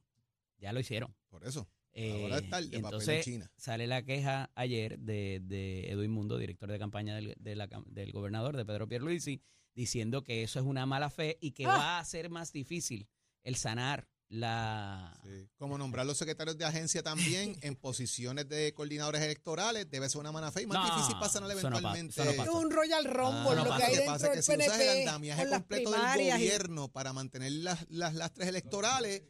ya 0.59 0.73
lo 0.73 0.81
hicieron. 0.81 1.15
Por 1.29 1.45
eso. 1.47 1.69
Eh, 1.93 2.23
Ahora 2.23 2.39
es 2.39 2.49
tarde 2.51 2.77
entonces 2.77 3.07
pelear 3.07 3.25
China. 3.25 3.51
sale 3.57 3.87
la 3.87 4.03
queja 4.03 4.51
ayer 4.57 4.99
de, 4.99 5.41
de 5.45 5.91
Edwin 5.91 6.11
Mundo, 6.11 6.39
director 6.39 6.71
de 6.71 6.79
campaña 6.79 7.15
del, 7.15 7.35
de 7.39 7.55
la 7.55 7.69
cam- 7.69 7.87
del 7.87 8.11
gobernador, 8.13 8.57
de 8.57 8.65
Pedro 8.65 8.89
Pierluisi, 8.89 9.41
diciendo 9.75 10.23
que 10.25 10.43
eso 10.43 10.59
es 10.59 10.65
una 10.67 10.87
mala 10.87 11.11
fe 11.11 11.39
y 11.41 11.53
que 11.53 11.67
Ah. 11.67 11.77
va 11.77 11.99
a 12.01 12.05
ser 12.05 12.31
más 12.31 12.53
difícil 12.53 13.07
el 13.45 13.55
sanar 13.57 14.09
la... 14.39 15.19
Sí. 15.23 15.49
Como 15.57 15.79
nombrar 15.79 16.05
los 16.07 16.19
secretarios 16.19 16.57
de 16.59 16.65
agencia 16.65 17.03
también 17.03 17.57
en 17.63 17.77
posiciones 17.77 18.49
de 18.49 18.73
coordinadores 18.75 19.23
electorales 19.23 19.89
debe 19.91 20.09
ser 20.09 20.21
una 20.21 20.33
mala 20.33 20.51
fe 20.53 20.63
y 20.63 20.67
más 20.67 20.79
No, 20.89 20.95
difícil 20.97 21.17
pasan 21.21 21.45
eso 21.51 21.71
no 21.71 21.77
eventualmente. 21.79 22.21
eso 22.23 22.31
no 22.31 22.37
pasa. 22.37 22.51
un 22.53 22.71
Royal 22.71 23.05
Rumble, 23.05 23.51
Ah, 23.51 23.55
no 23.55 23.65
lo 23.65 23.77
que 23.77 23.83
hay 23.83 23.83
Lo 23.83 23.87
que 23.87 23.97
dentro 23.99 24.13
pasa 24.13 24.27
es 24.27 24.33
que 24.35 24.43
si 24.43 24.53
usas 24.53 24.65
el 24.67 24.71
PNP 24.79 25.01
andamiaje 25.01 25.49
completo 25.49 25.91
del 25.93 26.21
y- 26.21 26.31
gobierno 26.31 26.89
para 26.93 27.13
mantener 27.13 27.53
las, 27.53 27.87
las 27.91 28.15
lastres 28.15 28.49
electorales, 28.49 29.23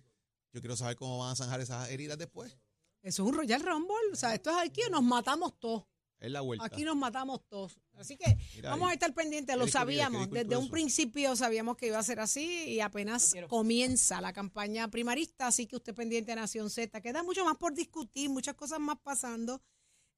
yo 0.52 0.60
quiero 0.60 0.76
saber 0.76 0.96
cómo 0.96 1.18
van 1.18 1.32
a 1.32 1.36
zanjar 1.36 1.60
esas 1.60 1.90
heridas 1.90 2.16
después. 2.18 2.56
Eso 3.02 3.22
es 3.22 3.28
un 3.28 3.34
Royal 3.34 3.60
Rumble. 3.62 3.94
O 4.12 4.16
sea, 4.16 4.34
esto 4.34 4.50
es 4.50 4.68
aquí 4.68 4.80
o 4.86 4.90
nos 4.90 5.02
matamos 5.02 5.58
todos. 5.60 5.84
Es 6.18 6.30
la 6.30 6.40
vuelta. 6.40 6.64
Aquí 6.64 6.84
nos 6.84 6.96
matamos 6.96 7.40
todos. 7.48 7.78
Así 7.96 8.16
que 8.16 8.36
Mira 8.56 8.70
vamos 8.70 8.86
ahí. 8.88 8.90
a 8.92 8.94
estar 8.94 9.14
pendientes. 9.14 9.56
Lo 9.56 9.66
sabíamos. 9.68 10.30
Desde 10.30 10.56
un 10.56 10.68
principio 10.70 11.36
sabíamos 11.36 11.76
que 11.76 11.86
iba 11.86 11.98
a 11.98 12.02
ser 12.02 12.20
así 12.20 12.64
y 12.68 12.80
apenas 12.80 13.34
comienza 13.48 14.20
la 14.20 14.32
campaña 14.32 14.88
primarista. 14.88 15.46
Así 15.46 15.66
que 15.66 15.76
usted 15.76 15.94
pendiente 15.94 16.32
a 16.32 16.36
Nación 16.36 16.70
Z. 16.70 17.00
Queda 17.00 17.22
mucho 17.22 17.44
más 17.44 17.56
por 17.56 17.72
discutir, 17.74 18.28
muchas 18.30 18.54
cosas 18.54 18.80
más 18.80 18.98
pasando. 19.02 19.62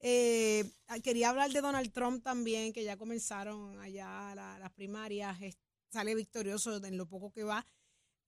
Eh, 0.01 0.71
quería 1.03 1.31
hablar 1.31 1.51
de 1.51 1.61
Donald 1.61 1.91
Trump 1.93 2.23
también, 2.23 2.73
que 2.73 2.85
ya 2.85 2.97
comenzaron 2.97 3.79
allá 3.81 4.35
la- 4.35 4.59
las 4.59 4.71
primarias. 4.73 5.41
Es- 5.43 5.57
sale 5.91 6.15
victorioso 6.15 6.85
en 6.85 6.97
lo 6.99 7.07
poco 7.09 7.31
que 7.33 7.43
va. 7.45 7.67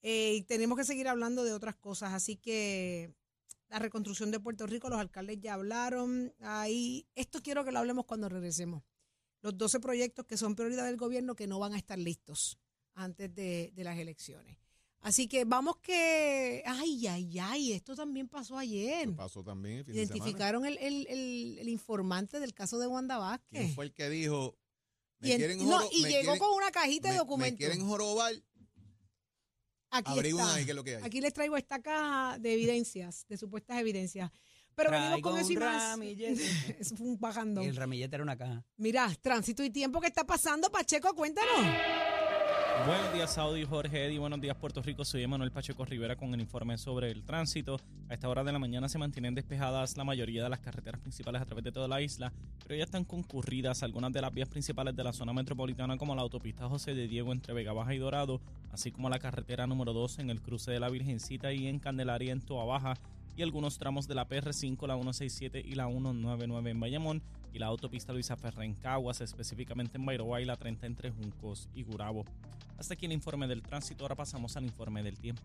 Eh, 0.03 0.35
y 0.37 0.43
tenemos 0.43 0.79
que 0.79 0.85
seguir 0.85 1.09
hablando 1.09 1.45
de 1.45 1.53
otras 1.53 1.75
cosas. 1.77 2.13
Así 2.15 2.37
que 2.37 3.13
la 3.69 3.79
reconstrucción 3.81 4.31
de 4.31 4.41
Puerto 4.41 4.67
Rico, 4.67 4.89
los 4.89 4.99
alcaldes 4.99 5.41
ya 5.41 5.55
hablaron. 5.55 6.33
Ahí, 6.41 7.07
esto 7.15 7.43
quiero 7.43 7.65
que 7.65 7.73
lo 7.73 7.81
hablemos 7.81 8.07
cuando 8.07 8.29
regresemos. 8.29 8.83
Los 9.41 9.57
12 9.57 9.81
proyectos 9.81 10.27
que 10.27 10.37
son 10.37 10.55
prioridad 10.57 10.85
del 10.87 10.97
gobierno 10.97 11.35
que 11.37 11.47
no 11.47 11.59
van 11.59 11.73
a 11.75 11.79
estar 11.79 11.99
listos 11.99 12.59
antes 12.95 13.33
de, 13.35 13.71
de 13.75 13.85
las 13.85 13.97
elecciones. 13.99 14.59
Así 15.01 15.29
que 15.29 15.45
vamos 15.45 15.77
que, 15.77 16.63
ay, 16.67 17.07
ay, 17.07 17.39
ay, 17.39 17.73
esto 17.73 17.95
también 17.95 18.27
pasó 18.29 18.59
ayer. 18.59 19.15
Pasó 19.15 19.45
también 19.45 19.79
el 19.79 19.85
fin 19.85 19.95
de. 19.95 20.01
Identificaron 20.03 20.67
el, 20.67 20.77
el- 20.79 21.07
el- 21.07 21.59
el 21.61 21.69
informante 21.69 22.41
del 22.41 22.53
caso 22.53 22.79
de 22.81 22.89
Wanda 22.89 23.17
Vázquez. 23.17 23.61
¿Quién 23.61 23.75
fue 23.75 23.85
el 23.85 23.93
que 23.93 24.11
dijo? 24.11 24.59
Me 25.21 25.29
y, 25.35 25.39
no, 25.67 25.81
y 25.93 26.03
me 26.03 26.09
llegó 26.11 26.23
quieren- 26.33 26.39
con 26.41 26.53
una 26.57 26.71
cajita 26.73 27.09
me- 27.09 27.13
de 27.15 27.19
documentos. 27.19 27.61
Me 27.61 27.67
quieren 27.67 27.87
jorobar. 27.87 28.35
Aquí 29.91 30.11
está. 30.41 30.55
ahí 30.55 30.65
qué 30.65 30.71
es 30.73 30.77
lo 30.77 30.85
que 30.85 30.97
hay. 30.97 31.03
Aquí 31.03 31.21
les 31.21 31.33
traigo 31.33 31.57
esta 31.57 31.81
caja 31.81 32.39
de 32.39 32.53
evidencias, 32.55 33.25
de 33.29 33.39
supuestas 33.39 33.79
evidencias. 33.79 34.31
Pero 34.79 34.93
venimos 34.93 35.11
Traigo 35.11 35.31
con 35.31 35.41
eso 35.41 35.53
y 35.53 35.57
un 35.57 35.63
más. 35.65 35.91
ramillete. 35.91 36.77
Eso 36.79 36.97
fue 36.97 37.09
un 37.09 37.19
bajando. 37.19 37.63
El 37.63 37.75
ramillete 37.75 38.15
era 38.15 38.23
una 38.23 38.37
caja. 38.37 38.65
Mira, 38.77 39.11
tránsito 39.21 39.65
y 39.65 39.71
tiempo 39.71 40.01
que 40.01 40.07
está 40.07 40.25
pasando, 40.25 40.71
Pacheco, 40.71 41.13
cuéntanos. 41.15 41.51
Buenos 42.87 43.13
días, 43.13 43.35
Saudi, 43.35 43.65
Jorge 43.65 44.07
Eddy. 44.07 44.19
Buenos 44.19 44.41
días, 44.41 44.57
Puerto 44.57 44.81
Rico. 44.81 45.05
Soy 45.05 45.25
Emanuel 45.25 45.51
Pacheco 45.51 45.85
Rivera 45.85 46.15
con 46.15 46.33
el 46.33 46.41
informe 46.41 46.79
sobre 46.79 47.11
el 47.11 47.25
tránsito. 47.25 47.81
A 48.09 48.15
esta 48.15 48.29
hora 48.29 48.45
de 48.45 48.53
la 48.53 48.61
mañana 48.61 48.89
se 48.89 48.99
mantienen 48.99 49.35
despejadas 49.35 49.97
la 49.97 50.05
mayoría 50.05 50.45
de 50.45 50.49
las 50.49 50.61
carreteras 50.61 51.01
principales 51.01 51.43
a 51.43 51.45
través 51.45 51.65
de 51.65 51.73
toda 51.73 51.89
la 51.89 52.01
isla, 52.01 52.33
pero 52.63 52.77
ya 52.77 52.85
están 52.85 53.05
concurridas 53.05 53.83
algunas 53.83 54.13
de 54.13 54.21
las 54.23 54.33
vías 54.33 54.49
principales 54.49 54.95
de 54.95 55.03
la 55.03 55.13
zona 55.13 55.33
metropolitana, 55.33 55.99
como 55.99 56.15
la 56.15 56.23
autopista 56.23 56.69
José 56.69 56.95
de 56.95 57.09
Diego 57.09 57.33
entre 57.33 57.53
Vega 57.53 57.73
Baja 57.73 57.95
y 57.95 57.99
Dorado, 57.99 58.41
así 58.71 58.93
como 58.93 59.11
la 59.11 59.19
carretera 59.19 59.67
número 59.67 59.93
2 59.93 60.21
en 60.21 60.31
el 60.31 60.41
cruce 60.41 60.71
de 60.71 60.79
la 60.79 60.89
Virgencita 60.89 61.53
y 61.53 61.67
en 61.67 61.81
Candelaria 61.81 62.31
en 62.33 62.41
Toa 62.41 62.65
Baja, 62.65 62.95
y 63.39 63.43
algunos 63.43 63.79
tramos 63.79 64.09
de 64.09 64.17
la 64.17 64.29
PR5, 64.29 64.85
la 64.89 64.95
167 64.95 65.63
y 65.65 65.77
la 65.77 65.87
199 65.87 66.71
en 66.73 66.81
Bayamón, 66.81 67.23
y 67.53 67.61
la 67.61 67.67
autopista 67.67 68.13
Luisa 68.13 68.37
Ferrer 68.37 68.65
en 68.65 68.75
Caguas, 68.75 69.21
específicamente 69.21 69.97
en 69.97 70.05
Bairoa 70.05 70.41
y 70.41 70.45
la 70.45 70.57
30 70.57 70.89
entre 70.89 71.13
Juncos 71.13 71.69
y 71.73 71.85
Gurabo. 71.85 72.25
Hasta 72.79 72.95
aquí 72.95 73.07
el 73.07 73.13
informe 73.13 73.47
del 73.47 73.63
tránsito, 73.63 74.03
ahora 74.03 74.17
pasamos 74.17 74.57
al 74.57 74.65
informe 74.65 75.05
del 75.05 75.19
tiempo. 75.19 75.43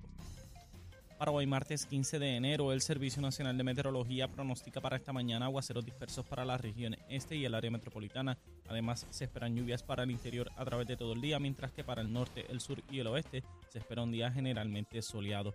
Para 1.20 1.30
hoy 1.30 1.46
martes 1.46 1.86
15 1.86 2.18
de 2.18 2.36
enero, 2.36 2.74
el 2.74 2.82
Servicio 2.82 3.22
Nacional 3.22 3.56
de 3.56 3.64
Meteorología 3.64 4.28
pronostica 4.28 4.82
para 4.82 4.98
esta 4.98 5.14
mañana 5.14 5.46
aguaceros 5.46 5.86
dispersos 5.86 6.26
para 6.26 6.46
la 6.46 6.58
región 6.58 6.98
este 7.10 7.36
y 7.36 7.46
el 7.46 7.54
área 7.54 7.70
metropolitana. 7.70 8.40
Además, 8.68 9.06
se 9.12 9.26
esperan 9.26 9.56
lluvias 9.56 9.84
para 9.84 10.02
el 10.02 10.10
interior 10.10 10.50
a 10.58 10.66
través 10.66 10.88
de 10.88 10.98
todo 10.98 11.14
el 11.14 11.22
día, 11.22 11.38
mientras 11.38 11.72
que 11.72 11.84
para 11.84 12.02
el 12.02 12.12
norte, 12.12 12.48
el 12.50 12.60
sur 12.60 12.82
y 12.90 13.00
el 13.00 13.08
oeste 13.08 13.44
se 13.70 13.78
espera 13.78 14.02
un 14.02 14.12
día 14.12 14.32
generalmente 14.32 15.00
soleado. 15.04 15.54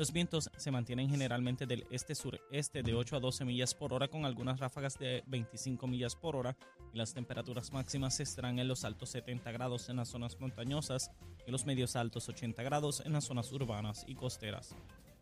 Los 0.00 0.14
vientos 0.14 0.50
se 0.56 0.70
mantienen 0.70 1.10
generalmente 1.10 1.66
del 1.66 1.86
este-sureste 1.90 2.82
de 2.82 2.94
8 2.94 3.16
a 3.16 3.20
12 3.20 3.44
millas 3.44 3.74
por 3.74 3.92
hora 3.92 4.08
con 4.08 4.24
algunas 4.24 4.58
ráfagas 4.58 4.98
de 4.98 5.22
25 5.26 5.86
millas 5.86 6.16
por 6.16 6.36
hora 6.36 6.56
y 6.94 6.96
las 6.96 7.12
temperaturas 7.12 7.70
máximas 7.70 8.18
estarán 8.18 8.58
en 8.58 8.66
los 8.66 8.86
altos 8.86 9.10
70 9.10 9.52
grados 9.52 9.90
en 9.90 9.96
las 9.96 10.08
zonas 10.08 10.40
montañosas 10.40 11.10
y 11.46 11.50
los 11.50 11.66
medios 11.66 11.96
altos 11.96 12.30
80 12.30 12.62
grados 12.62 13.02
en 13.04 13.12
las 13.12 13.24
zonas 13.24 13.52
urbanas 13.52 14.06
y 14.08 14.14
costeras. 14.14 14.74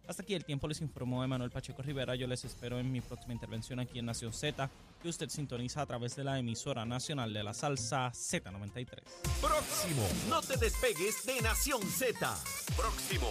Hasta 0.06 0.22
aquí 0.22 0.34
el 0.34 0.44
tiempo 0.44 0.68
les 0.68 0.80
informó 0.80 1.24
Emanuel 1.24 1.50
Pacheco 1.50 1.82
Rivera. 1.82 2.14
Yo 2.14 2.28
les 2.28 2.44
espero 2.44 2.78
en 2.78 2.92
mi 2.92 3.00
próxima 3.00 3.34
intervención 3.34 3.80
aquí 3.80 3.98
en 3.98 4.06
Nación 4.06 4.32
Z, 4.32 4.70
que 5.02 5.08
usted 5.08 5.28
sintoniza 5.28 5.82
a 5.82 5.86
través 5.86 6.14
de 6.14 6.22
la 6.22 6.38
emisora 6.38 6.84
nacional 6.84 7.32
de 7.34 7.42
la 7.42 7.52
salsa 7.52 8.12
Z93. 8.12 9.02
Próximo. 9.40 10.08
No 10.28 10.40
te 10.40 10.56
despegues 10.56 11.26
de 11.26 11.42
Nación 11.42 11.82
Z. 11.82 12.38
Próximo. 12.76 13.28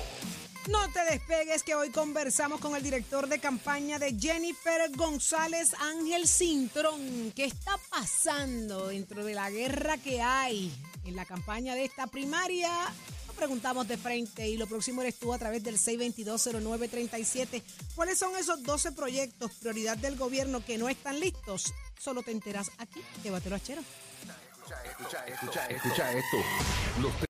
No 0.70 0.90
te 0.92 1.00
despegues 1.06 1.64
que 1.64 1.76
hoy 1.76 1.92
conversamos 1.92 2.60
con 2.60 2.76
el 2.76 2.84
director 2.84 3.30
de 3.30 3.40
campaña 3.40 4.00
de 4.00 4.18
Jennifer 4.20 4.92
González 4.96 5.74
Ángel 5.80 6.28
Cintrón. 6.28 7.32
¿Qué 7.34 7.46
está 7.46 7.78
pasando 7.90 8.88
dentro 8.88 9.24
de 9.24 9.34
la 9.34 9.50
guerra 9.50 9.98
que 9.98 10.22
hay 10.22 10.74
en 11.06 11.16
la 11.16 11.24
campaña 11.24 11.74
de 11.74 11.86
esta 11.86 12.08
primaria? 12.08 12.70
Lo 13.28 13.34
preguntamos 13.34 13.88
de 13.88 13.96
frente 13.98 14.46
y 14.46 14.58
lo 14.58 14.68
próximo 14.68 15.02
eres 15.02 15.18
tú 15.18 15.34
a 15.34 15.38
través 15.38 15.64
del 15.64 15.78
6220937. 15.78 17.64
¿Cuáles 17.96 18.20
son 18.20 18.36
esos 18.36 18.62
12 18.64 18.92
proyectos 18.92 19.52
prioridad 19.62 19.96
del 19.96 20.18
gobierno 20.18 20.66
que 20.66 20.78
no 20.78 20.90
están 20.90 21.22
listos? 21.22 21.74
Solo 21.98 22.24
te 22.24 22.32
enteras 22.32 22.72
aquí, 22.78 23.02
de 23.24 23.32
Batero 23.32 23.56
Achero. 23.56 23.82
Escucha 25.70 26.12
esto. 26.12 26.38
Los 27.02 27.27